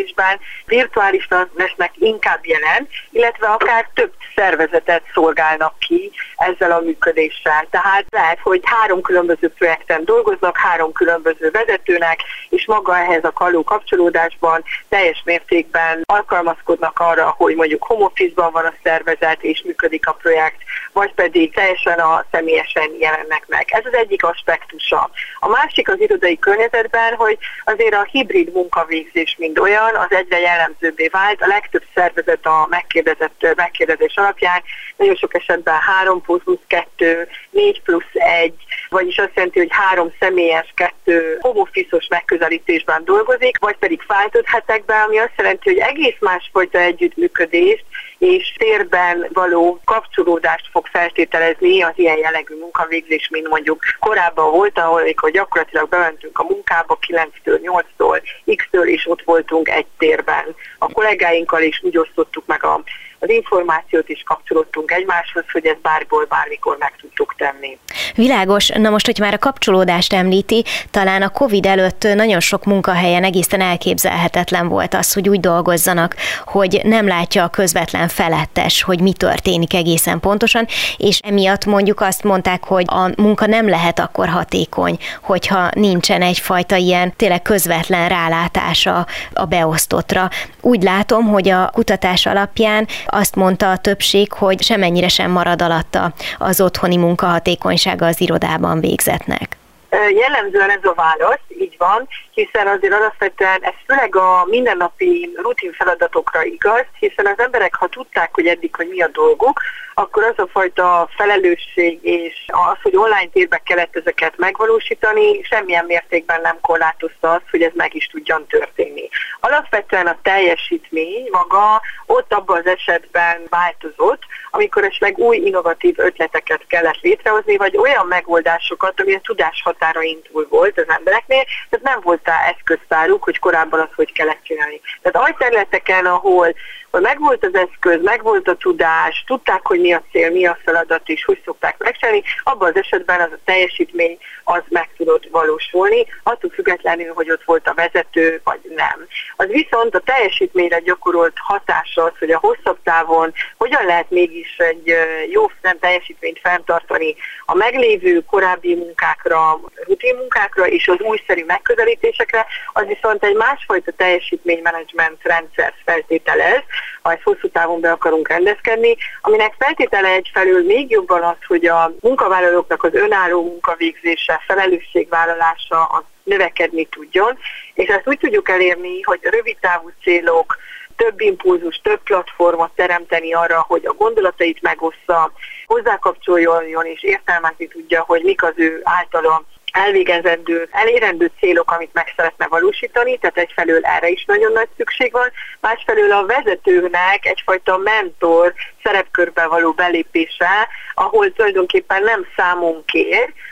elköteleződésben 0.00 0.38
virtuálisan 0.66 1.50
lesznek 1.54 1.92
inkább 1.98 2.46
jelen, 2.46 2.88
illetve 3.10 3.46
akár 3.46 3.88
több 3.94 4.12
szervezetet 4.34 5.02
szolgálnak 5.14 5.78
ki 5.78 6.10
ezzel 6.36 6.72
a 6.72 6.80
működéssel. 6.80 7.66
Tehát 7.70 8.04
lehet, 8.10 8.38
hogy 8.42 8.60
három 8.64 9.00
különböző 9.00 9.48
projekten 9.48 10.04
dolgoznak, 10.04 10.56
három 10.56 10.92
különböző 10.92 11.50
vezetőnek, 11.50 12.20
és 12.48 12.66
maga 12.66 12.98
ehhez 12.98 13.24
a 13.24 13.32
kaló 13.32 13.64
kapcsolódásban 13.64 14.64
teljes 14.88 15.22
mértékben 15.24 16.02
alkalmazkodnak 16.04 16.98
arra, 16.98 17.34
hogy 17.36 17.54
mondjuk 17.54 17.82
home 17.82 18.04
office-ban 18.04 18.52
van 18.52 18.64
a 18.64 18.72
szervezet 18.82 19.42
és 19.42 19.62
működik 19.64 20.06
a 20.06 20.12
projekt, 20.12 20.60
vagy 20.92 21.14
pedig 21.14 21.54
teljesen 21.54 21.98
a 21.98 22.24
személyesen 22.30 22.90
jelennek 22.98 23.44
meg. 23.48 23.66
Ez 23.70 23.84
az 23.84 23.94
egyik 23.94 24.24
aspektusa. 24.24 25.10
A 25.40 25.48
másik 25.48 25.88
az 25.88 26.00
irodai 26.00 26.38
környezetben, 26.38 27.14
hogy 27.14 27.38
azért 27.64 27.94
a 27.94 28.08
hibrid 28.10 28.52
munkavégzés 28.52 29.36
mind 29.38 29.58
olyan, 29.58 29.79
az 29.80 30.12
egyre 30.12 30.40
jellemzőbbé 30.40 31.08
vált. 31.08 31.42
A 31.42 31.46
legtöbb 31.46 31.84
szervezet 31.94 32.46
a 32.46 32.66
megkérdezett 32.70 33.54
megkérdezés 33.56 34.16
alapján 34.16 34.62
nagyon 34.96 35.14
sok 35.14 35.34
esetben 35.34 35.78
3 35.80 36.20
plusz 36.20 36.58
2, 36.66 37.28
4 37.50 37.82
plusz 37.82 38.04
1, 38.12 38.52
vagyis 38.88 39.18
azt 39.18 39.34
jelenti, 39.34 39.58
hogy 39.58 39.68
három 39.70 40.12
személyes, 40.20 40.72
kettő 40.76 41.38
homofiszos 41.40 42.06
megközelítésben 42.08 43.04
dolgozik, 43.04 43.58
vagy 43.58 43.76
pedig 43.76 44.02
fájtott 44.02 44.46
hetekben, 44.46 45.02
ami 45.02 45.18
azt 45.18 45.32
jelenti, 45.36 45.68
hogy 45.68 45.78
egész 45.78 46.16
másfajta 46.20 46.78
együttműködést 46.78 47.84
és 48.18 48.54
térben 48.58 49.28
való 49.32 49.80
kapcsolódást 49.84 50.68
fog 50.70 50.86
feltételezni 50.86 51.82
az 51.82 51.92
ilyen 51.94 52.18
jellegű 52.18 52.58
munkavégzés, 52.58 53.28
mint 53.28 53.48
mondjuk 53.48 53.82
korábban 53.98 54.50
volt, 54.50 54.78
ahol 54.78 55.00
amikor 55.00 55.30
gyakorlatilag 55.30 55.88
bementünk 55.88 56.38
a 56.38 56.42
munkába 56.42 56.98
9-től 57.06 57.84
8-tól, 57.98 58.22
X-től, 58.56 58.88
és 58.88 59.08
ott 59.08 59.22
voltunk 59.22 59.68
egy 59.68 59.86
térben. 59.98 60.54
A 60.78 60.92
kollégáinkkal 60.92 61.62
is 61.62 61.80
úgy 61.82 61.98
osztottuk 61.98 62.46
meg 62.46 62.64
a 62.64 62.82
az 63.20 63.30
információt 63.30 64.08
is 64.08 64.22
kapcsolódtunk 64.26 64.90
egymáshoz, 64.90 65.44
hogy 65.52 65.66
ezt 65.66 65.80
bárból 65.80 66.24
bármikor 66.24 66.76
meg 66.78 66.92
tudtuk 67.00 67.34
tenni. 67.36 67.78
Világos. 68.14 68.68
Na 68.68 68.90
most, 68.90 69.06
hogy 69.06 69.18
már 69.18 69.34
a 69.34 69.38
kapcsolódást 69.38 70.12
említi, 70.12 70.64
talán 70.90 71.22
a 71.22 71.28
COVID 71.28 71.66
előtt 71.66 72.02
nagyon 72.14 72.40
sok 72.40 72.64
munkahelyen 72.64 73.24
egészen 73.24 73.60
elképzelhetetlen 73.60 74.68
volt 74.68 74.94
az, 74.94 75.12
hogy 75.12 75.28
úgy 75.28 75.40
dolgozzanak, 75.40 76.16
hogy 76.44 76.80
nem 76.84 77.06
látja 77.06 77.44
a 77.44 77.48
közvetlen 77.48 78.08
felettes, 78.08 78.82
hogy 78.82 79.00
mi 79.00 79.12
történik 79.12 79.74
egészen 79.74 80.20
pontosan, 80.20 80.66
és 80.96 81.18
emiatt 81.22 81.64
mondjuk 81.64 82.00
azt 82.00 82.22
mondták, 82.22 82.64
hogy 82.64 82.84
a 82.88 83.10
munka 83.16 83.46
nem 83.46 83.68
lehet 83.68 83.98
akkor 83.98 84.28
hatékony, 84.28 84.98
hogyha 85.22 85.68
nincsen 85.72 86.22
egyfajta 86.22 86.76
ilyen 86.76 87.16
tényleg 87.16 87.42
közvetlen 87.42 88.08
rálátása 88.08 89.06
a 89.32 89.44
beosztottra. 89.44 90.28
Úgy 90.60 90.82
látom, 90.82 91.26
hogy 91.26 91.48
a 91.48 91.70
kutatás 91.72 92.26
alapján 92.26 92.86
azt 93.06 93.34
mondta 93.34 93.70
a 93.70 93.76
többség, 93.76 94.32
hogy 94.32 94.62
semennyire 94.62 95.08
sem 95.08 95.30
marad 95.30 95.62
alatta 95.62 96.12
az 96.38 96.60
otthoni 96.60 96.96
munkahatékonysága 96.96 98.06
az 98.06 98.20
irodában 98.20 98.80
végzetnek. 98.80 99.59
Jellemzően 99.90 100.70
ez 100.70 100.84
a 100.84 100.94
válasz, 100.94 101.40
így 101.48 101.74
van, 101.78 102.08
hiszen 102.32 102.66
azért 102.66 102.92
alapvetően 102.92 103.62
ez 103.62 103.72
főleg 103.86 104.16
a 104.16 104.44
mindennapi 104.48 105.30
rutin 105.42 105.72
feladatokra 105.72 106.44
igaz, 106.44 106.84
hiszen 106.98 107.26
az 107.26 107.38
emberek, 107.38 107.74
ha 107.74 107.88
tudták, 107.88 108.34
hogy 108.34 108.46
eddig, 108.46 108.74
hogy 108.76 108.88
mi 108.88 109.02
a 109.02 109.08
dolguk, 109.08 109.60
akkor 109.94 110.22
az 110.22 110.38
a 110.38 110.48
fajta 110.52 111.08
felelősség 111.16 111.98
és 112.02 112.34
az, 112.46 112.76
hogy 112.82 112.96
online 112.96 113.30
térbe 113.32 113.58
kellett 113.64 113.96
ezeket 113.96 114.36
megvalósítani, 114.36 115.42
semmilyen 115.42 115.84
mértékben 115.84 116.40
nem 116.40 116.58
korlátozta 116.60 117.32
azt, 117.32 117.50
hogy 117.50 117.62
ez 117.62 117.72
meg 117.74 117.94
is 117.94 118.06
tudjon 118.06 118.46
történni. 118.46 119.08
Alapvetően 119.40 120.06
a 120.06 120.18
teljesítmény 120.22 121.28
maga 121.30 121.80
ott 122.06 122.32
abban 122.32 122.58
az 122.58 122.66
esetben 122.66 123.42
változott, 123.48 124.22
amikor 124.50 124.84
esetleg 124.84 125.18
új 125.18 125.36
innovatív 125.36 125.98
ötleteket 125.98 126.66
kellett 126.66 127.00
létrehozni, 127.00 127.56
vagy 127.56 127.76
olyan 127.76 128.06
megoldásokat, 128.06 129.00
ami 129.00 129.14
a 129.14 129.20
tudás 129.22 129.62
határain 129.64 130.22
túl 130.22 130.46
volt 130.50 130.78
az 130.78 130.88
embereknél, 130.88 131.44
tehát 131.70 131.86
nem 131.86 132.00
volt 132.02 132.20
rá 132.24 132.54
eszköztáruk, 132.54 133.24
hogy 133.24 133.38
korábban 133.38 133.80
azt 133.80 133.94
hogy 133.94 134.12
kellett 134.12 134.42
csinálni. 134.42 134.80
Tehát 135.02 135.26
olyan 135.26 135.38
területeken, 135.38 136.06
ahol 136.06 136.54
hogy 136.90 137.00
megvolt 137.00 137.44
az 137.44 137.54
eszköz, 137.54 138.02
megvolt 138.02 138.48
a 138.48 138.54
tudás, 138.54 139.24
tudták, 139.26 139.66
hogy 139.66 139.80
mi 139.80 139.92
a 139.92 140.02
cél, 140.12 140.30
mi 140.30 140.46
a 140.46 140.58
feladat 140.64 141.08
és 141.08 141.24
hogy 141.24 141.40
szokták 141.44 141.78
megcsinálni, 141.78 142.22
abban 142.42 142.68
az 142.68 142.76
esetben 142.76 143.20
az 143.20 143.32
a 143.32 143.38
teljesítmény 143.44 144.18
az 144.44 144.62
meg 144.68 144.88
tudott 144.96 145.28
valósulni, 145.30 146.06
attól 146.22 146.50
függetlenül, 146.50 147.12
hogy 147.12 147.30
ott 147.30 147.44
volt 147.44 147.68
a 147.68 147.74
vezető, 147.74 148.40
vagy 148.44 148.60
nem. 148.76 149.06
Az 149.36 149.46
viszont 149.46 149.94
a 149.94 150.00
teljesítményre 150.00 150.80
gyakorolt 150.80 151.36
hatása 151.36 152.04
az, 152.04 152.12
hogy 152.18 152.30
a 152.30 152.38
hosszabb 152.38 152.78
távon 152.82 153.32
hogyan 153.56 153.84
lehet 153.84 154.10
mégis 154.10 154.56
egy 154.56 154.94
jó 155.30 155.50
nem 155.62 155.78
teljesítményt 155.78 156.40
fenntartani 156.42 157.14
a 157.46 157.54
meglévő 157.54 158.24
korábbi 158.24 158.74
munkákra, 158.74 159.60
rutin 159.86 160.16
munkákra 160.16 160.66
és 160.66 160.88
az 160.88 161.00
újszerű 161.00 161.44
megközelítésekre, 161.44 162.46
az 162.72 162.86
viszont 162.86 163.24
egy 163.24 163.36
másfajta 163.36 163.92
teljesítménymenedzsment 163.92 165.22
rendszer 165.22 165.74
feltételez, 165.84 166.62
ha 167.02 167.12
ezt 167.12 167.22
hosszú 167.22 167.48
távon 167.48 167.80
be 167.80 167.90
akarunk 167.90 168.28
rendezkedni, 168.28 168.96
aminek 169.20 169.54
feltétele 169.58 170.08
egyfelől 170.08 170.64
még 170.64 170.90
jobban 170.90 171.22
az, 171.22 171.36
hogy 171.46 171.66
a 171.66 171.92
munkavállalóknak 172.00 172.82
az 172.82 172.94
önálló 172.94 173.42
munkavégzése, 173.42 174.42
felelősségvállalása 174.46 175.84
az 175.84 176.02
növekedni 176.22 176.84
tudjon, 176.84 177.38
és 177.74 177.88
ezt 177.88 178.08
úgy 178.08 178.18
tudjuk 178.18 178.48
elérni, 178.48 179.02
hogy 179.02 179.18
rövid 179.22 179.56
távú 179.60 179.90
célok, 180.02 180.56
több 180.96 181.20
impulzus, 181.20 181.80
több 181.82 182.02
platformot 182.02 182.70
teremteni 182.74 183.32
arra, 183.32 183.64
hogy 183.68 183.86
a 183.86 183.92
gondolatait 183.92 184.62
megossza, 184.62 185.32
hozzákapcsoljon 185.66 186.86
és 186.86 187.02
értelmezni 187.02 187.66
tudja, 187.66 188.02
hogy 188.02 188.22
mik 188.22 188.42
az 188.42 188.52
ő 188.56 188.80
általa 188.82 189.44
elvégezendő, 189.72 190.68
elérendő 190.70 191.30
célok, 191.38 191.70
amit 191.70 191.92
meg 191.92 192.12
szeretne 192.16 192.46
valósítani, 192.46 193.18
tehát 193.18 193.38
egyfelől 193.38 193.84
erre 193.84 194.08
is 194.08 194.24
nagyon 194.24 194.52
nagy 194.52 194.68
szükség 194.76 195.12
van, 195.12 195.30
másfelől 195.60 196.12
a 196.12 196.26
vezetőnek 196.26 197.26
egyfajta 197.26 197.76
mentor 197.76 198.54
szerepkörbe 198.82 199.46
való 199.46 199.72
belépése, 199.72 200.68
ahol 200.94 201.32
tulajdonképpen 201.32 202.02
nem 202.02 202.26
számon 202.36 202.84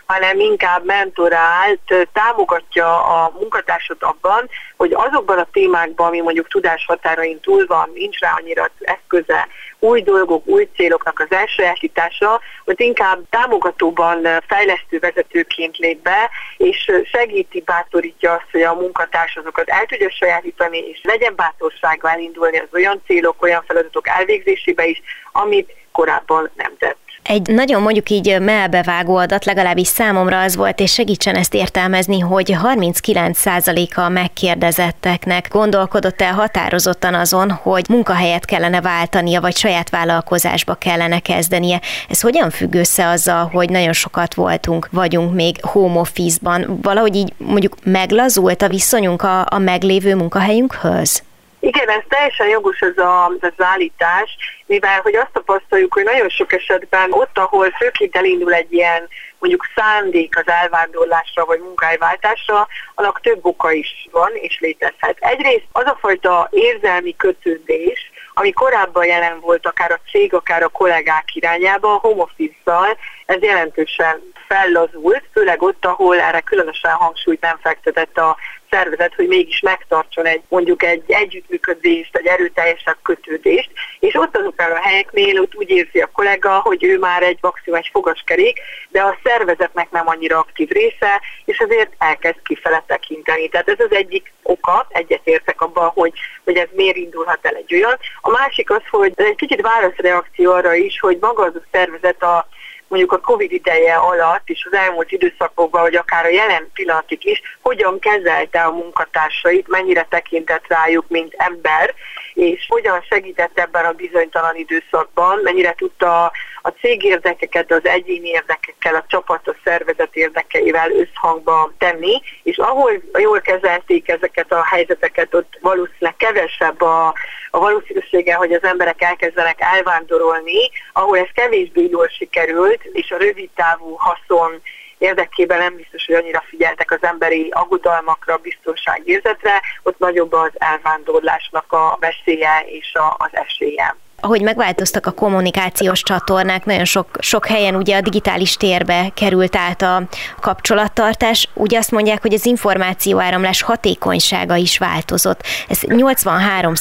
hanem 0.06 0.40
inkább 0.40 0.84
mentorált, 0.84 2.08
támogatja 2.12 3.04
a 3.04 3.32
munkatársat 3.38 4.02
abban, 4.02 4.48
hogy 4.76 4.92
azokban 4.92 5.38
a 5.38 5.48
témákban, 5.52 6.06
ami 6.06 6.20
mondjuk 6.20 6.48
tudás 6.48 6.84
határain 6.87 7.40
túl 7.40 7.66
van, 7.66 7.90
nincs 7.94 8.18
rá 8.18 8.34
annyira 8.37 8.70
eszköze, 8.80 9.48
új 9.78 10.02
dolgok, 10.02 10.47
új 10.47 10.68
céloknak 10.76 11.20
az 11.20 11.37
elsajátítása, 11.37 12.41
hogy 12.64 12.80
inkább 12.80 13.21
támogatóban 13.30 14.26
fejlesztő 14.47 14.99
vezetőként 14.99 15.76
lép 15.76 16.02
be, 16.02 16.30
és 16.56 16.91
segíti, 17.04 17.60
bátorítja 17.60 18.32
azt, 18.32 18.50
hogy 18.52 18.62
a 18.62 18.75
munkatárs 18.75 19.36
azokat 19.36 19.69
el 19.69 19.86
tudja 19.86 20.10
sajátítani, 20.10 20.78
és 20.78 21.00
legyen 21.02 21.34
bátorsággal 21.36 22.10
elindulni 22.10 22.58
az 22.58 22.69
olyan 22.73 23.02
célok, 23.06 23.43
olyan 23.43 23.64
feladatok 23.67 24.08
elvégzésébe 24.08 24.86
is, 24.86 25.02
amit 25.32 25.73
korábban 25.93 26.50
nem 26.56 26.76
tett. 26.78 27.07
Egy 27.28 27.49
nagyon 27.49 27.82
mondjuk 27.82 28.10
így 28.10 28.41
melbevágó 28.41 29.17
adat, 29.17 29.45
legalábbis 29.45 29.86
számomra 29.86 30.41
az 30.41 30.56
volt, 30.56 30.80
és 30.80 30.93
segítsen 30.93 31.34
ezt 31.34 31.54
értelmezni, 31.54 32.19
hogy 32.19 32.56
39%-a 32.62 34.00
a 34.00 34.08
megkérdezetteknek 34.08 35.49
gondolkodott 35.50 36.23
el 36.23 36.32
határozottan 36.32 37.14
azon, 37.14 37.50
hogy 37.50 37.84
munkahelyet 37.88 38.45
kellene 38.45 38.80
váltania, 38.80 39.41
vagy 39.41 39.56
saját 39.56 39.91
vállalkozásba 39.91 40.75
kellene 40.75 41.19
kezdenie. 41.19 41.80
Ez 42.08 42.21
hogyan 42.21 42.50
függ 42.50 42.75
össze 42.75 43.08
azzal, 43.08 43.50
hogy 43.52 43.71
nagyon 43.71 43.93
sokat 43.93 44.34
voltunk, 44.34 44.88
vagyunk 44.91 45.34
még 45.34 45.56
home 45.60 46.00
office-ban? 46.00 46.78
Valahogy 46.82 47.17
így 47.17 47.32
mondjuk 47.36 47.75
meglazult 47.84 48.62
a 48.62 48.69
viszonyunk 48.69 49.23
a, 49.23 49.47
a 49.50 49.58
meglévő 49.58 50.14
munkahelyünkhöz? 50.14 51.23
Igen, 51.60 51.88
ez 51.88 52.02
teljesen 52.08 52.49
jogos 52.49 52.80
ez 52.80 52.99
a, 52.99 53.26
az 53.26 53.52
állítás, 53.56 54.36
mivel 54.66 55.00
hogy 55.00 55.16
azt 55.16 55.32
tapasztaljuk, 55.32 55.94
hogy 55.94 56.04
nagyon 56.04 56.28
sok 56.28 56.52
esetben 56.52 57.12
ott, 57.12 57.38
ahol 57.38 57.71
főként 57.71 58.16
elindul 58.16 58.54
egy 58.54 58.73
ilyen 58.73 59.08
mondjuk 59.38 59.66
szándék 59.75 60.38
az 60.38 60.49
elvándorlásra 60.49 61.44
vagy 61.44 61.60
munkahelyváltásra, 61.60 62.68
annak 62.94 63.21
több 63.21 63.44
oka 63.44 63.73
is 63.73 64.08
van 64.10 64.30
és 64.34 64.58
létezhet. 64.60 65.16
Egyrészt 65.21 65.66
az 65.73 65.86
a 65.86 65.99
fajta 66.00 66.49
érzelmi 66.50 67.16
kötődés, 67.16 68.10
ami 68.34 68.52
korábban 68.52 69.06
jelen 69.06 69.40
volt 69.40 69.66
akár 69.66 69.90
a 69.90 70.00
cég, 70.10 70.34
akár 70.34 70.62
a 70.62 70.68
kollégák 70.68 71.34
irányába, 71.34 71.94
a 71.94 71.99
home 71.99 72.23
office 72.23 72.97
ez 73.26 73.42
jelentősen 73.42 74.32
fellazult, 74.49 75.23
főleg 75.32 75.63
ott, 75.63 75.84
ahol 75.84 76.21
erre 76.21 76.41
különösen 76.41 76.91
hangsúlyt 76.91 77.41
nem 77.41 77.58
fektetett 77.63 78.19
a 78.19 78.37
szervezet, 78.71 79.15
hogy 79.15 79.28
mégis 79.28 79.61
megtartson 79.61 80.26
egy 80.26 80.43
mondjuk 80.49 80.82
egy 80.82 81.02
együttműködést, 81.06 82.17
egy 82.17 82.26
erőteljesebb 82.26 82.97
kötődést, 83.02 83.71
és 83.99 84.15
ott 84.15 84.37
azoknál 84.37 84.73
a 84.73 84.80
helyeknél 84.80 85.41
ott 85.41 85.54
úgy 85.54 85.71
érzi 85.71 86.00
a 86.00 86.11
kollega, 86.13 86.61
hogy 86.61 86.84
ő 86.84 86.99
már 86.99 87.23
egy 87.23 87.39
maximum 87.41 87.78
egy 87.78 87.89
fogaskerék, 87.93 88.61
de 88.89 89.02
a 89.02 89.19
szervezetnek 89.25 89.91
nem 89.91 90.08
annyira 90.08 90.39
aktív 90.39 90.69
része, 90.69 91.21
és 91.45 91.58
azért 91.58 91.93
elkezd 91.99 92.39
kifele 92.45 92.84
tekinteni. 92.87 93.49
Tehát 93.49 93.69
ez 93.69 93.80
az 93.80 93.97
egyik 93.97 94.32
oka, 94.43 94.87
egyetértek 94.91 95.61
abban, 95.61 95.89
hogy, 95.89 96.13
hogy 96.45 96.56
ez 96.56 96.69
miért 96.73 96.97
indulhat 96.97 97.47
el 97.47 97.54
egy 97.54 97.75
olyan. 97.75 97.99
A 98.21 98.30
másik 98.30 98.71
az, 98.71 98.82
hogy 98.91 99.13
ez 99.15 99.26
egy 99.26 99.37
kicsit 99.37 99.61
válaszreakció 99.61 100.52
arra 100.52 100.75
is, 100.75 101.00
hogy 101.00 101.19
maga 101.21 101.43
az 101.43 101.54
a 101.54 101.67
szervezet 101.73 102.23
a 102.23 102.49
mondjuk 102.88 103.12
a 103.12 103.20
Covid 103.20 103.52
ideje 103.52 103.94
alatt 103.94 104.48
és 104.48 104.68
az 104.70 104.78
elmúlt 104.78 105.12
időszakokban, 105.12 105.82
vagy 105.82 105.96
akár 105.96 106.24
a 106.24 106.28
jelen 106.28 106.70
pillanatig 106.72 107.24
is, 107.24 107.42
hogyan 107.60 107.98
kezelte 107.98 108.62
a 108.62 108.72
munkatársait, 108.72 109.68
mennyire 109.68 110.06
tekintett 110.10 110.64
rájuk, 110.68 111.08
mint 111.08 111.34
ember, 111.36 111.94
és 112.38 112.66
hogyan 112.68 113.00
segített 113.00 113.58
ebben 113.58 113.84
a 113.84 113.92
bizonytalan 113.92 114.56
időszakban, 114.56 115.40
mennyire 115.42 115.74
tudta 115.74 116.32
a 116.62 116.68
cég 116.68 117.04
érdekeket 117.04 117.72
az 117.72 117.86
egyéni 117.86 118.28
érdekekkel, 118.28 118.94
a 118.94 119.04
csapat, 119.08 119.48
a 119.48 119.56
szervezet 119.64 120.16
érdekeivel 120.16 120.90
összhangba 120.90 121.72
tenni, 121.78 122.22
és 122.42 122.58
ahol 122.58 123.02
jól 123.18 123.40
kezelték 123.40 124.08
ezeket 124.08 124.52
a 124.52 124.64
helyzeteket, 124.64 125.34
ott 125.34 125.58
valószínűleg 125.60 126.16
kevesebb 126.16 126.82
a, 126.82 127.14
a 127.50 127.58
valószínűsége, 127.58 128.34
hogy 128.34 128.52
az 128.52 128.64
emberek 128.64 129.02
elkezdenek 129.02 129.58
elvándorolni, 129.58 130.70
ahol 130.92 131.18
ez 131.18 131.28
kevésbé 131.34 131.88
jól 131.90 132.08
sikerült, 132.08 132.84
és 132.92 133.10
a 133.10 133.16
rövid 133.16 133.50
távú 133.54 133.96
haszon 133.96 134.62
érdekében 134.99 135.58
nem 135.58 135.76
biztos, 135.76 136.06
hogy 136.06 136.15
annyira 136.15 136.45
figyeltek 136.49 136.91
az 136.91 137.02
emberi 137.02 137.49
aggodalmakra, 137.50 138.37
biztonságérzetre, 138.37 139.61
ott 139.82 139.99
nagyobb 139.99 140.32
az 140.32 140.50
elvándorlásnak 140.54 141.73
a 141.73 141.97
veszélye 142.00 142.65
és 142.67 142.95
a, 142.95 143.17
az 143.19 143.30
esélye. 143.32 143.97
Ahogy 144.28 144.43
megváltoztak 144.43 145.06
a 145.06 145.10
kommunikációs 145.10 146.02
csatornák, 146.02 146.64
nagyon 146.64 146.84
sok, 146.84 147.06
sok 147.19 147.47
helyen 147.47 147.75
ugye 147.75 147.97
a 147.97 148.00
digitális 148.00 148.56
térbe 148.56 149.10
került 149.14 149.56
át 149.56 149.82
a 149.82 150.02
kapcsolattartás, 150.41 151.49
ugye 151.54 151.78
azt 151.78 151.91
mondják, 151.91 152.23
hogy 152.23 152.32
az 152.34 152.47
információáramlás 152.47 153.62
hatékonysága 153.62 154.56
is 154.56 154.78
változott. 154.78 155.43
Ez 155.69 155.80
83 155.80 156.73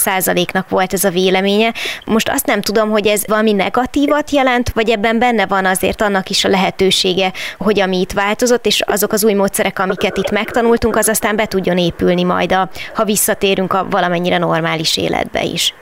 nak 0.54 0.70
volt 0.70 0.94
ez 0.94 1.04
a 1.04 1.10
véleménye. 1.10 1.74
Most 2.06 2.30
azt 2.30 2.46
nem 2.46 2.62
tudom, 2.62 2.90
hogy 2.90 3.08
ez 3.08 3.24
valami 3.28 3.54
negatívat 3.54 4.32
jelent, 4.32 4.70
vagy 4.70 4.90
ebben 4.90 5.20
benne 5.20 5.46
van 5.46 5.66
azért 5.66 6.02
annak 6.02 6.30
is 6.30 6.46
a 6.46 6.50
lehetősége, 6.50 7.32
hogy 7.58 7.80
ami 7.80 8.00
itt 8.00 8.12
változott, 8.12 8.66
és 8.66 8.82
azok 8.82 9.12
az 9.12 9.24
új 9.24 9.34
módszerek, 9.34 9.80
amiket 9.80 10.18
itt 10.18 10.32
megtanultunk, 10.32 10.96
az 10.96 11.08
aztán 11.08 11.36
be 11.36 11.46
tudjon 11.46 11.78
épülni 11.78 12.24
majd, 12.24 12.52
a, 12.52 12.70
ha 12.94 13.04
visszatérünk 13.04 13.74
a 13.74 13.88
valamennyire 13.90 14.38
normális 14.38 14.98
életbe 14.98 15.44
is. 15.44 15.74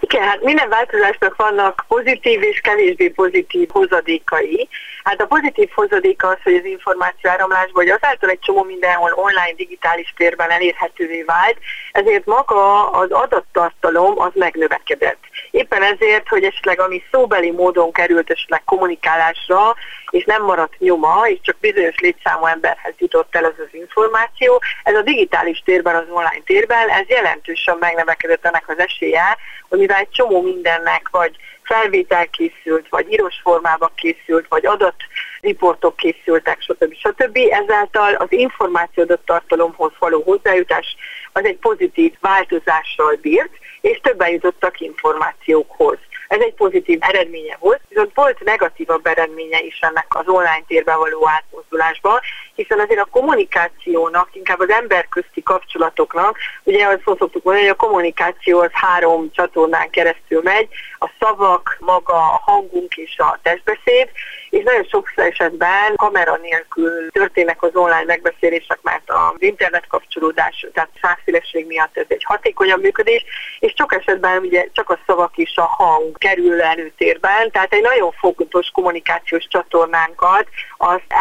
Igen, 0.00 0.22
hát 0.22 0.42
minden 0.42 0.68
változásnak 0.68 1.36
vannak 1.36 1.84
pozitív 1.88 2.42
és 2.42 2.60
kevésbé 2.60 3.08
pozitív 3.08 3.68
hozadékai. 3.72 4.68
Hát 5.04 5.20
a 5.20 5.26
pozitív 5.26 5.68
hozadéka 5.74 6.28
az, 6.28 6.36
hogy 6.42 6.54
az 6.54 6.64
információ 6.64 7.30
áramlásból, 7.30 7.82
hogy 7.82 7.92
azáltal 8.00 8.30
egy 8.30 8.38
csomó 8.38 8.62
mindenhol 8.62 9.12
online, 9.14 9.52
digitális 9.56 10.14
térben 10.16 10.50
elérhetővé 10.50 11.22
vált, 11.22 11.56
ezért 11.92 12.26
maga 12.26 12.90
az 12.90 13.10
adattartalom 13.10 14.20
az 14.20 14.30
megnövekedett. 14.34 15.27
Éppen 15.50 15.82
ezért, 15.82 16.28
hogy 16.28 16.44
esetleg 16.44 16.80
ami 16.80 17.02
szóbeli 17.12 17.50
módon 17.50 17.92
került 17.92 18.30
esetleg 18.30 18.64
kommunikálásra, 18.64 19.74
és 20.10 20.24
nem 20.24 20.42
maradt 20.42 20.78
nyoma, 20.78 21.22
és 21.28 21.38
csak 21.42 21.56
bizonyos 21.60 21.98
létszámú 21.98 22.46
emberhez 22.46 22.94
jutott 22.98 23.36
el 23.36 23.44
az 23.44 23.54
az 23.58 23.74
információ, 23.74 24.62
ez 24.82 24.94
a 24.94 25.02
digitális 25.02 25.62
térben, 25.64 25.94
az 25.94 26.06
online 26.08 26.42
térben, 26.44 26.88
ez 26.88 27.08
jelentősen 27.08 27.76
megnövekedett 27.80 28.44
ennek 28.44 28.68
az 28.68 28.78
esélye, 28.78 29.36
hogy 29.68 29.78
mivel 29.78 29.98
egy 29.98 30.10
csomó 30.10 30.42
mindennek 30.42 31.08
vagy 31.10 31.36
felvétel 31.62 32.26
készült, 32.28 32.86
vagy 32.88 33.12
írós 33.12 33.40
formában 33.42 33.90
készült, 33.94 34.46
vagy 34.48 34.66
adatriportok 34.66 35.96
készültek, 35.96 36.60
stb. 36.60 36.94
stb. 36.94 37.38
Ezáltal 37.50 38.14
az 38.14 38.32
információdott 38.32 39.24
tartalomhoz 39.26 39.92
való 39.98 40.22
hozzájutás 40.22 40.96
az 41.32 41.44
egy 41.44 41.56
pozitív 41.56 42.12
változással 42.20 43.18
bírt, 43.20 43.50
és 43.80 44.00
többen 44.02 44.30
jutottak 44.30 44.80
információkhoz. 44.80 45.98
Ez 46.28 46.40
egy 46.40 46.54
pozitív 46.54 46.98
eredménye 47.00 47.56
volt, 47.60 47.80
viszont 47.88 48.10
volt 48.14 48.44
negatívabb 48.44 49.06
eredménye 49.06 49.60
is 49.60 49.78
ennek 49.80 50.06
az 50.08 50.28
online 50.28 50.64
térbe 50.66 50.94
való 50.96 51.28
átmozdulásban, 51.28 52.20
hiszen 52.62 52.80
azért 52.80 53.00
a 53.00 53.08
kommunikációnak, 53.10 54.28
inkább 54.32 54.60
az 54.60 54.70
emberközti 54.70 55.42
kapcsolatoknak, 55.42 56.36
ugye 56.62 56.86
azt 56.86 57.02
szoktuk 57.04 57.42
mondani, 57.42 57.66
hogy 57.66 57.76
a 57.78 57.86
kommunikáció 57.86 58.60
az 58.60 58.70
három 58.72 59.30
csatornán 59.32 59.90
keresztül 59.90 60.40
megy, 60.42 60.68
a 60.98 61.10
szavak, 61.20 61.76
maga 61.80 62.12
a 62.12 62.40
hangunk 62.44 62.96
és 62.96 63.18
a 63.18 63.38
testbeszéd, 63.42 64.08
és 64.50 64.64
nagyon 64.64 64.84
sok 64.84 65.12
esetben 65.14 65.94
kamera 65.96 66.36
nélkül 66.36 67.10
történnek 67.10 67.62
az 67.62 67.70
online 67.74 68.04
megbeszélések, 68.06 68.78
mert 68.82 69.10
az 69.10 69.42
internet 69.42 69.86
kapcsolódás, 69.86 70.66
tehát 70.72 70.90
százszélesség 71.00 71.66
miatt 71.66 71.96
ez 71.96 72.06
egy 72.08 72.24
hatékonyabb 72.24 72.82
működés, 72.82 73.24
és 73.58 73.72
sok 73.76 73.94
esetben 73.94 74.40
ugye 74.40 74.68
csak 74.72 74.90
a 74.90 74.98
szavak 75.06 75.36
és 75.36 75.56
a 75.56 75.62
hang 75.62 76.18
kerül 76.18 76.62
előtérben, 76.62 77.50
tehát 77.50 77.72
egy 77.72 77.82
nagyon 77.82 78.12
fontos 78.12 78.70
kommunikációs 78.70 79.46
csatornánkat 79.48 80.46
azt 80.76 81.12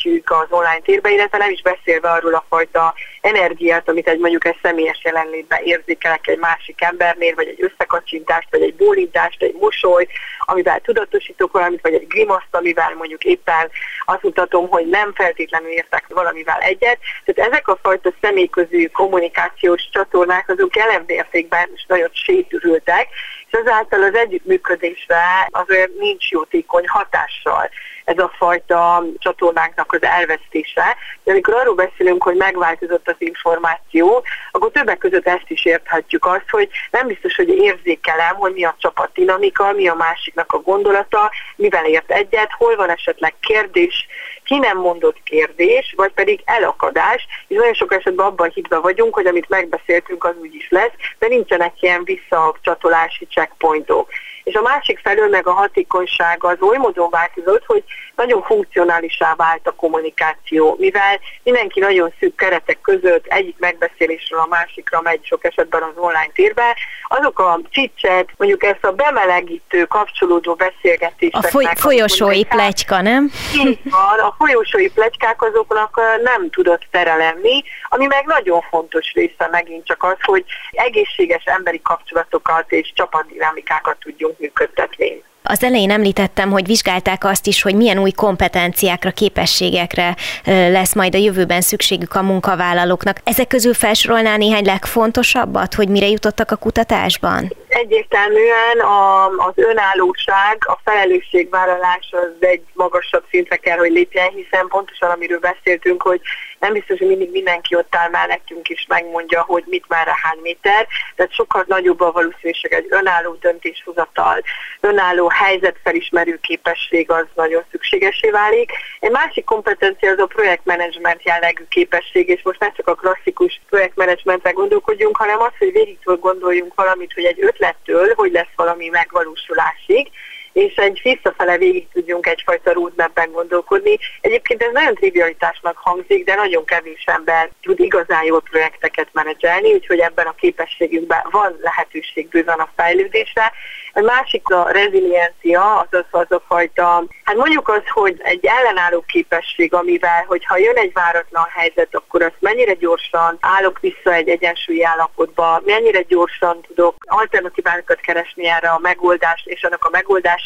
elveszítjük 0.00 0.30
az 0.30 0.46
online 0.50 0.80
térbe, 0.84 1.10
illetve 1.10 1.38
nem 1.38 1.50
is 1.50 1.62
beszélve 1.62 2.10
arról 2.10 2.34
a 2.34 2.44
fajta 2.48 2.94
energiát, 3.20 3.88
amit 3.88 4.08
egy 4.08 4.18
mondjuk 4.18 4.46
egy 4.46 4.58
személyes 4.62 5.00
jelenlétben 5.04 5.62
érzékelek 5.64 6.26
egy 6.26 6.38
másik 6.38 6.82
embernél, 6.82 7.34
vagy 7.34 7.46
egy 7.46 7.62
összekacsintást, 7.62 8.48
vagy 8.50 8.62
egy 8.62 8.74
bólintást, 8.74 9.42
egy 9.42 9.54
mosoly, 9.60 10.06
amivel 10.38 10.80
tudatosítok 10.80 11.52
valamit, 11.52 11.80
vagy 11.80 11.94
egy 11.94 12.06
grimaszt, 12.06 12.48
amivel 12.50 12.94
mondjuk 12.96 13.24
éppen 13.24 13.70
azt 14.04 14.22
mutatom, 14.22 14.68
hogy 14.68 14.88
nem 14.88 15.12
feltétlenül 15.14 15.70
értek 15.70 16.04
valamivel 16.08 16.60
egyet. 16.60 16.98
Tehát 17.24 17.50
ezek 17.50 17.68
a 17.68 17.78
fajta 17.82 18.12
személyközű 18.20 18.86
kommunikációs 18.86 19.88
csatornák 19.92 20.48
azok 20.48 20.76
jelen 20.76 21.04
mértékben 21.06 21.70
is 21.74 21.84
nagyon 21.88 22.10
sétürültek, 22.12 23.08
és 23.50 23.58
ezáltal 23.58 24.02
az 24.02 24.14
együttműködésre 24.14 25.48
azért 25.50 25.98
nincs 25.98 26.30
jótékony 26.30 26.88
hatással 26.88 27.70
ez 28.10 28.18
a 28.18 28.32
fajta 28.36 29.04
csatornáknak 29.18 29.92
az 29.92 30.02
elvesztése. 30.02 30.96
De 31.24 31.30
amikor 31.30 31.54
arról 31.54 31.74
beszélünk, 31.74 32.22
hogy 32.22 32.36
megváltozott 32.36 33.08
az 33.08 33.14
információ, 33.18 34.24
akkor 34.50 34.70
többek 34.70 34.98
között 34.98 35.26
ezt 35.26 35.48
is 35.48 35.64
érthetjük 35.64 36.26
azt, 36.26 36.50
hogy 36.50 36.68
nem 36.90 37.06
biztos, 37.06 37.36
hogy 37.36 37.48
érzékelem, 37.48 38.34
hogy 38.34 38.52
mi 38.52 38.64
a 38.64 38.74
csapat 38.78 39.10
dinamika, 39.14 39.72
mi 39.72 39.88
a 39.88 39.94
másiknak 39.94 40.52
a 40.52 40.60
gondolata, 40.60 41.30
mivel 41.56 41.84
ért 41.84 42.10
egyet, 42.10 42.50
hol 42.58 42.76
van 42.76 42.90
esetleg 42.90 43.34
kérdés, 43.40 44.06
ki 44.50 44.58
nem 44.58 44.78
mondott 44.78 45.22
kérdés, 45.24 45.94
vagy 45.96 46.12
pedig 46.12 46.40
elakadás, 46.44 47.26
és 47.48 47.56
nagyon 47.56 47.74
sok 47.74 47.92
esetben 47.94 48.26
abban 48.26 48.50
hitve 48.54 48.78
vagyunk, 48.78 49.14
hogy 49.14 49.26
amit 49.26 49.48
megbeszéltünk, 49.48 50.24
az 50.24 50.34
úgy 50.40 50.54
is 50.54 50.68
lesz, 50.70 50.92
de 51.18 51.26
nincsenek 51.26 51.82
ilyen 51.82 52.04
visszacsatolási 52.04 53.26
checkpointok. 53.26 54.08
És 54.44 54.54
a 54.54 54.62
másik 54.62 54.98
felől 54.98 55.28
meg 55.28 55.46
a 55.46 55.52
hatékonysága 55.52 56.48
az 56.48 56.60
oly 56.60 56.76
módon 56.76 57.10
változott, 57.10 57.64
hogy 57.64 57.84
nagyon 58.20 58.42
funkcionálisá 58.42 59.34
vált 59.36 59.66
a 59.66 59.72
kommunikáció, 59.72 60.76
mivel 60.78 61.20
mindenki 61.42 61.80
nagyon 61.80 62.12
szűk 62.18 62.36
keretek 62.36 62.80
között 62.80 63.26
egyik 63.26 63.56
megbeszélésről 63.58 64.40
a 64.40 64.46
másikra 64.50 65.00
megy 65.00 65.24
sok 65.24 65.44
esetben 65.44 65.82
az 65.82 65.96
online 65.96 66.30
térbe, 66.34 66.76
azok 67.08 67.38
a 67.38 67.60
csicset, 67.70 68.28
mondjuk 68.36 68.62
ezt 68.62 68.84
a 68.84 68.92
bemelegítő, 68.92 69.84
kapcsolódó 69.84 70.54
beszélgetések. 70.54 71.44
A 71.44 71.48
foly- 71.48 71.78
folyosói 71.78 72.44
plegyka, 72.44 73.00
nem? 73.00 73.30
Így 73.54 73.78
van, 73.84 74.18
a 74.18 74.34
folyosói 74.38 74.90
plegykák 74.90 75.42
azoknak 75.42 76.00
nem 76.22 76.50
tudott 76.50 76.82
tere 76.90 77.16
lenni, 77.16 77.62
ami 77.88 78.06
meg 78.06 78.24
nagyon 78.26 78.60
fontos 78.70 79.12
része 79.12 79.48
megint 79.50 79.86
csak 79.86 80.02
az, 80.02 80.16
hogy 80.22 80.44
egészséges 80.70 81.44
emberi 81.44 81.80
kapcsolatokat 81.82 82.72
és 82.72 82.92
csapatdinamikákat 82.94 83.96
tudjunk 83.98 84.38
működtetni. 84.38 85.22
Az 85.50 85.62
elején 85.62 85.90
említettem, 85.90 86.50
hogy 86.50 86.66
vizsgálták 86.66 87.24
azt 87.24 87.46
is, 87.46 87.62
hogy 87.62 87.74
milyen 87.74 87.98
új 87.98 88.10
kompetenciákra, 88.10 89.10
képességekre 89.10 90.16
lesz 90.44 90.94
majd 90.94 91.14
a 91.14 91.18
jövőben 91.18 91.60
szükségük 91.60 92.14
a 92.14 92.22
munkavállalóknak. 92.22 93.20
Ezek 93.24 93.46
közül 93.46 93.74
felsorolná 93.74 94.36
néhány 94.36 94.64
legfontosabbat, 94.64 95.74
hogy 95.74 95.88
mire 95.88 96.08
jutottak 96.08 96.50
a 96.50 96.56
kutatásban? 96.56 97.56
Egyértelműen 97.70 98.78
a, 98.78 99.26
az 99.26 99.52
önállóság, 99.54 100.64
a 100.66 100.78
felelősségvállalás 100.84 102.08
az 102.10 102.46
egy 102.46 102.62
magasabb 102.72 103.24
szintre 103.30 103.56
kell, 103.56 103.78
hogy 103.78 103.90
lépjen, 103.90 104.30
hiszen 104.30 104.68
pontosan 104.68 105.10
amiről 105.10 105.38
beszéltünk, 105.38 106.02
hogy 106.02 106.20
nem 106.58 106.72
biztos, 106.72 106.98
hogy 106.98 107.08
mindig 107.08 107.30
mindenki 107.30 107.74
ott 107.76 107.94
áll 107.94 108.10
mellettünk 108.10 108.68
és 108.68 108.86
megmondja, 108.88 109.42
hogy 109.42 109.64
mit 109.66 109.84
merre 109.88 110.14
hány 110.22 110.38
méter, 110.42 110.86
tehát 111.16 111.32
sokkal 111.32 111.64
nagyobb 111.66 112.00
a 112.00 112.12
valószínűség 112.12 112.72
egy 112.72 112.86
önálló 112.88 113.36
döntéshozatal, 113.40 114.42
önálló 114.80 115.28
helyzetfelismerő 115.28 116.38
képesség 116.42 117.10
az 117.10 117.26
nagyon 117.34 117.64
szükségesé 117.70 118.30
válik. 118.30 118.72
Egy 119.00 119.10
másik 119.10 119.44
kompetencia 119.44 120.10
az 120.10 120.18
a 120.18 120.26
projektmenedzsment 120.26 121.22
jellegű 121.24 121.64
képesség, 121.68 122.28
és 122.28 122.42
most 122.42 122.60
nem 122.60 122.72
csak 122.72 122.88
a 122.88 122.94
klasszikus 122.94 123.60
projektmenedzsmentre 123.68 124.50
gondolkodjunk, 124.50 125.16
hanem 125.16 125.40
az, 125.40 125.52
hogy 125.58 125.72
végig 125.72 125.98
gondoljunk 126.20 126.74
valamit, 126.74 127.12
hogy 127.12 127.24
egy 127.24 127.38
ötlettől, 127.60 128.14
hogy 128.14 128.32
lesz 128.32 128.54
valami 128.56 128.88
megvalósulásig, 128.88 130.10
és 130.52 130.74
egy 130.74 131.00
visszafele 131.02 131.58
végig 131.58 131.88
tudjunk 131.92 132.26
egyfajta 132.26 132.72
roadmapben 132.72 133.30
gondolkodni. 133.32 133.98
Egyébként 134.20 134.62
ez 134.62 134.72
nagyon 134.72 134.94
trivialitásnak 134.94 135.76
hangzik, 135.76 136.24
de 136.24 136.34
nagyon 136.34 136.64
kevés 136.64 137.04
ember 137.06 137.50
tud 137.62 137.80
igazán 137.80 138.24
jól 138.24 138.40
projekteket 138.40 139.08
menedzselni, 139.12 139.72
úgyhogy 139.72 139.98
ebben 139.98 140.26
a 140.26 140.34
képességünkben 140.34 141.26
van 141.30 141.56
lehetőség 141.60 142.28
bőven 142.28 142.58
a 142.58 142.68
fejlődésre. 142.76 143.52
A 143.92 144.00
másik 144.00 144.48
a 144.48 144.70
reziliencia, 144.70 145.78
azaz 145.78 146.04
az 146.10 146.26
a 146.28 146.42
fajta, 146.46 147.04
hát 147.24 147.36
mondjuk 147.36 147.68
az, 147.68 147.82
hogy 147.88 148.20
egy 148.22 148.46
ellenálló 148.46 149.04
képesség, 149.06 149.74
amivel, 149.74 150.24
hogyha 150.26 150.56
jön 150.56 150.76
egy 150.76 150.92
váratlan 150.92 151.46
helyzet, 151.54 151.94
akkor 151.94 152.22
azt 152.22 152.36
mennyire 152.40 152.74
gyorsan 152.74 153.38
állok 153.40 153.78
vissza 153.80 154.12
egy 154.12 154.28
egyensúlyi 154.28 154.84
állapotba, 154.84 155.62
mennyire 155.64 156.02
gyorsan 156.02 156.60
tudok 156.60 156.94
alternatívákat 156.98 158.00
keresni 158.00 158.46
erre 158.46 158.68
a 158.68 158.78
megoldást, 158.78 159.46
és 159.46 159.64
annak 159.64 159.84
a 159.84 159.90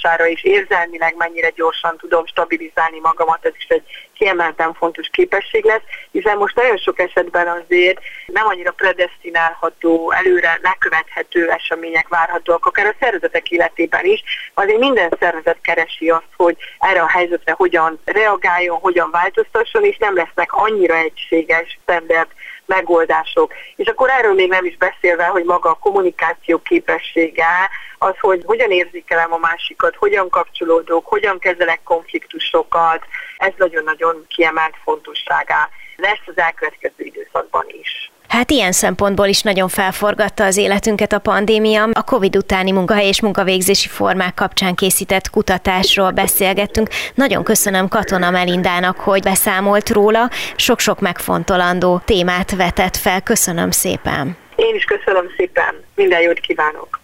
megoldására 0.02 0.26
is 0.26 0.42
érzelmileg 0.42 1.14
mennyire 1.16 1.50
gyorsan 1.50 1.96
tudom 1.96 2.26
stabilizálni 2.26 2.98
magamat, 3.02 3.44
ez 3.44 3.52
is 3.56 3.66
egy 3.68 3.82
kiemelten 4.14 4.74
fontos 4.74 5.08
képesség 5.12 5.64
lesz, 5.64 5.82
hiszen 6.10 6.36
most 6.36 6.54
nagyon 6.54 6.76
sok 6.76 6.98
esetben 6.98 7.48
azért 7.48 8.00
nem 8.26 8.46
annyira 8.46 8.72
predestinálható, 8.72 10.12
előre 10.12 10.58
megkövethető 10.62 11.50
események 11.50 12.08
várhatóak, 12.08 12.66
akár 12.66 12.86
a 12.86 12.94
szervezetek 13.00 13.50
életében 13.50 14.04
is, 14.04 14.22
azért 14.54 14.78
minden 14.78 15.16
szervezet 15.20 15.58
keresi 15.62 16.10
azt, 16.10 16.32
hogy 16.36 16.56
erre 16.78 17.00
a 17.00 17.08
helyzetre 17.08 17.52
hogyan 17.52 18.00
reagáljon, 18.04 18.78
hogyan 18.78 19.10
változtasson, 19.10 19.84
és 19.84 19.96
nem 19.96 20.14
lesznek 20.14 20.52
annyira 20.52 20.96
egységes 20.96 21.78
standard 21.82 22.28
megoldások. 22.66 23.52
És 23.76 23.86
akkor 23.86 24.10
erről 24.10 24.34
még 24.34 24.48
nem 24.48 24.64
is 24.64 24.76
beszélve, 24.76 25.24
hogy 25.24 25.44
maga 25.44 25.70
a 25.70 25.78
kommunikáció 25.80 26.58
képessége, 26.58 27.70
az, 27.98 28.14
hogy 28.20 28.42
hogyan 28.44 28.70
érzékelem 28.70 29.32
a 29.32 29.38
másikat, 29.38 29.96
hogyan 29.96 30.28
kapcsolódok, 30.28 31.06
hogyan 31.06 31.38
kezelek 31.38 31.80
konfliktusokat, 31.82 33.04
ez 33.36 33.52
nagyon-nagyon 33.56 34.24
kiemelt 34.28 34.74
fontosságá 34.84 35.68
lesz 35.96 36.26
az 36.26 36.38
elkövetkező 36.38 36.94
időszakban 36.96 37.64
is. 37.68 38.12
Hát 38.28 38.50
ilyen 38.50 38.72
szempontból 38.72 39.26
is 39.26 39.42
nagyon 39.42 39.68
felforgatta 39.68 40.44
az 40.44 40.56
életünket 40.56 41.12
a 41.12 41.18
pandémia. 41.18 41.88
A 41.92 42.02
COVID 42.02 42.36
utáni 42.36 42.72
munkahely 42.72 43.06
és 43.06 43.20
munkavégzési 43.20 43.88
formák 43.88 44.34
kapcsán 44.34 44.74
készített 44.74 45.30
kutatásról 45.30 46.10
beszélgettünk. 46.10 46.88
Nagyon 47.14 47.44
köszönöm 47.44 47.88
Katona 47.88 48.30
Melindának, 48.30 48.96
hogy 48.98 49.22
beszámolt 49.22 49.90
róla. 49.90 50.30
Sok-sok 50.56 51.00
megfontolandó 51.00 52.00
témát 52.04 52.56
vetett 52.56 52.96
fel. 52.96 53.22
Köszönöm 53.22 53.70
szépen. 53.70 54.36
Én 54.56 54.74
is 54.74 54.84
köszönöm 54.84 55.26
szépen. 55.36 55.74
Minden 55.94 56.20
jót 56.20 56.40
kívánok. 56.40 57.03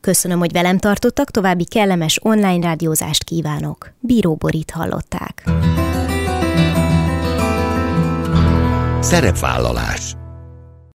Köszönöm, 0.00 0.38
hogy 0.38 0.52
velem 0.52 0.78
tartottak, 0.78 1.30
további 1.30 1.64
kellemes 1.64 2.18
online 2.22 2.66
rádiózást 2.66 3.24
kívánok. 3.24 3.92
Bíró 4.00 4.34
Borit 4.34 4.70
hallották. 4.70 5.44
Szerepvállalás 9.00 10.14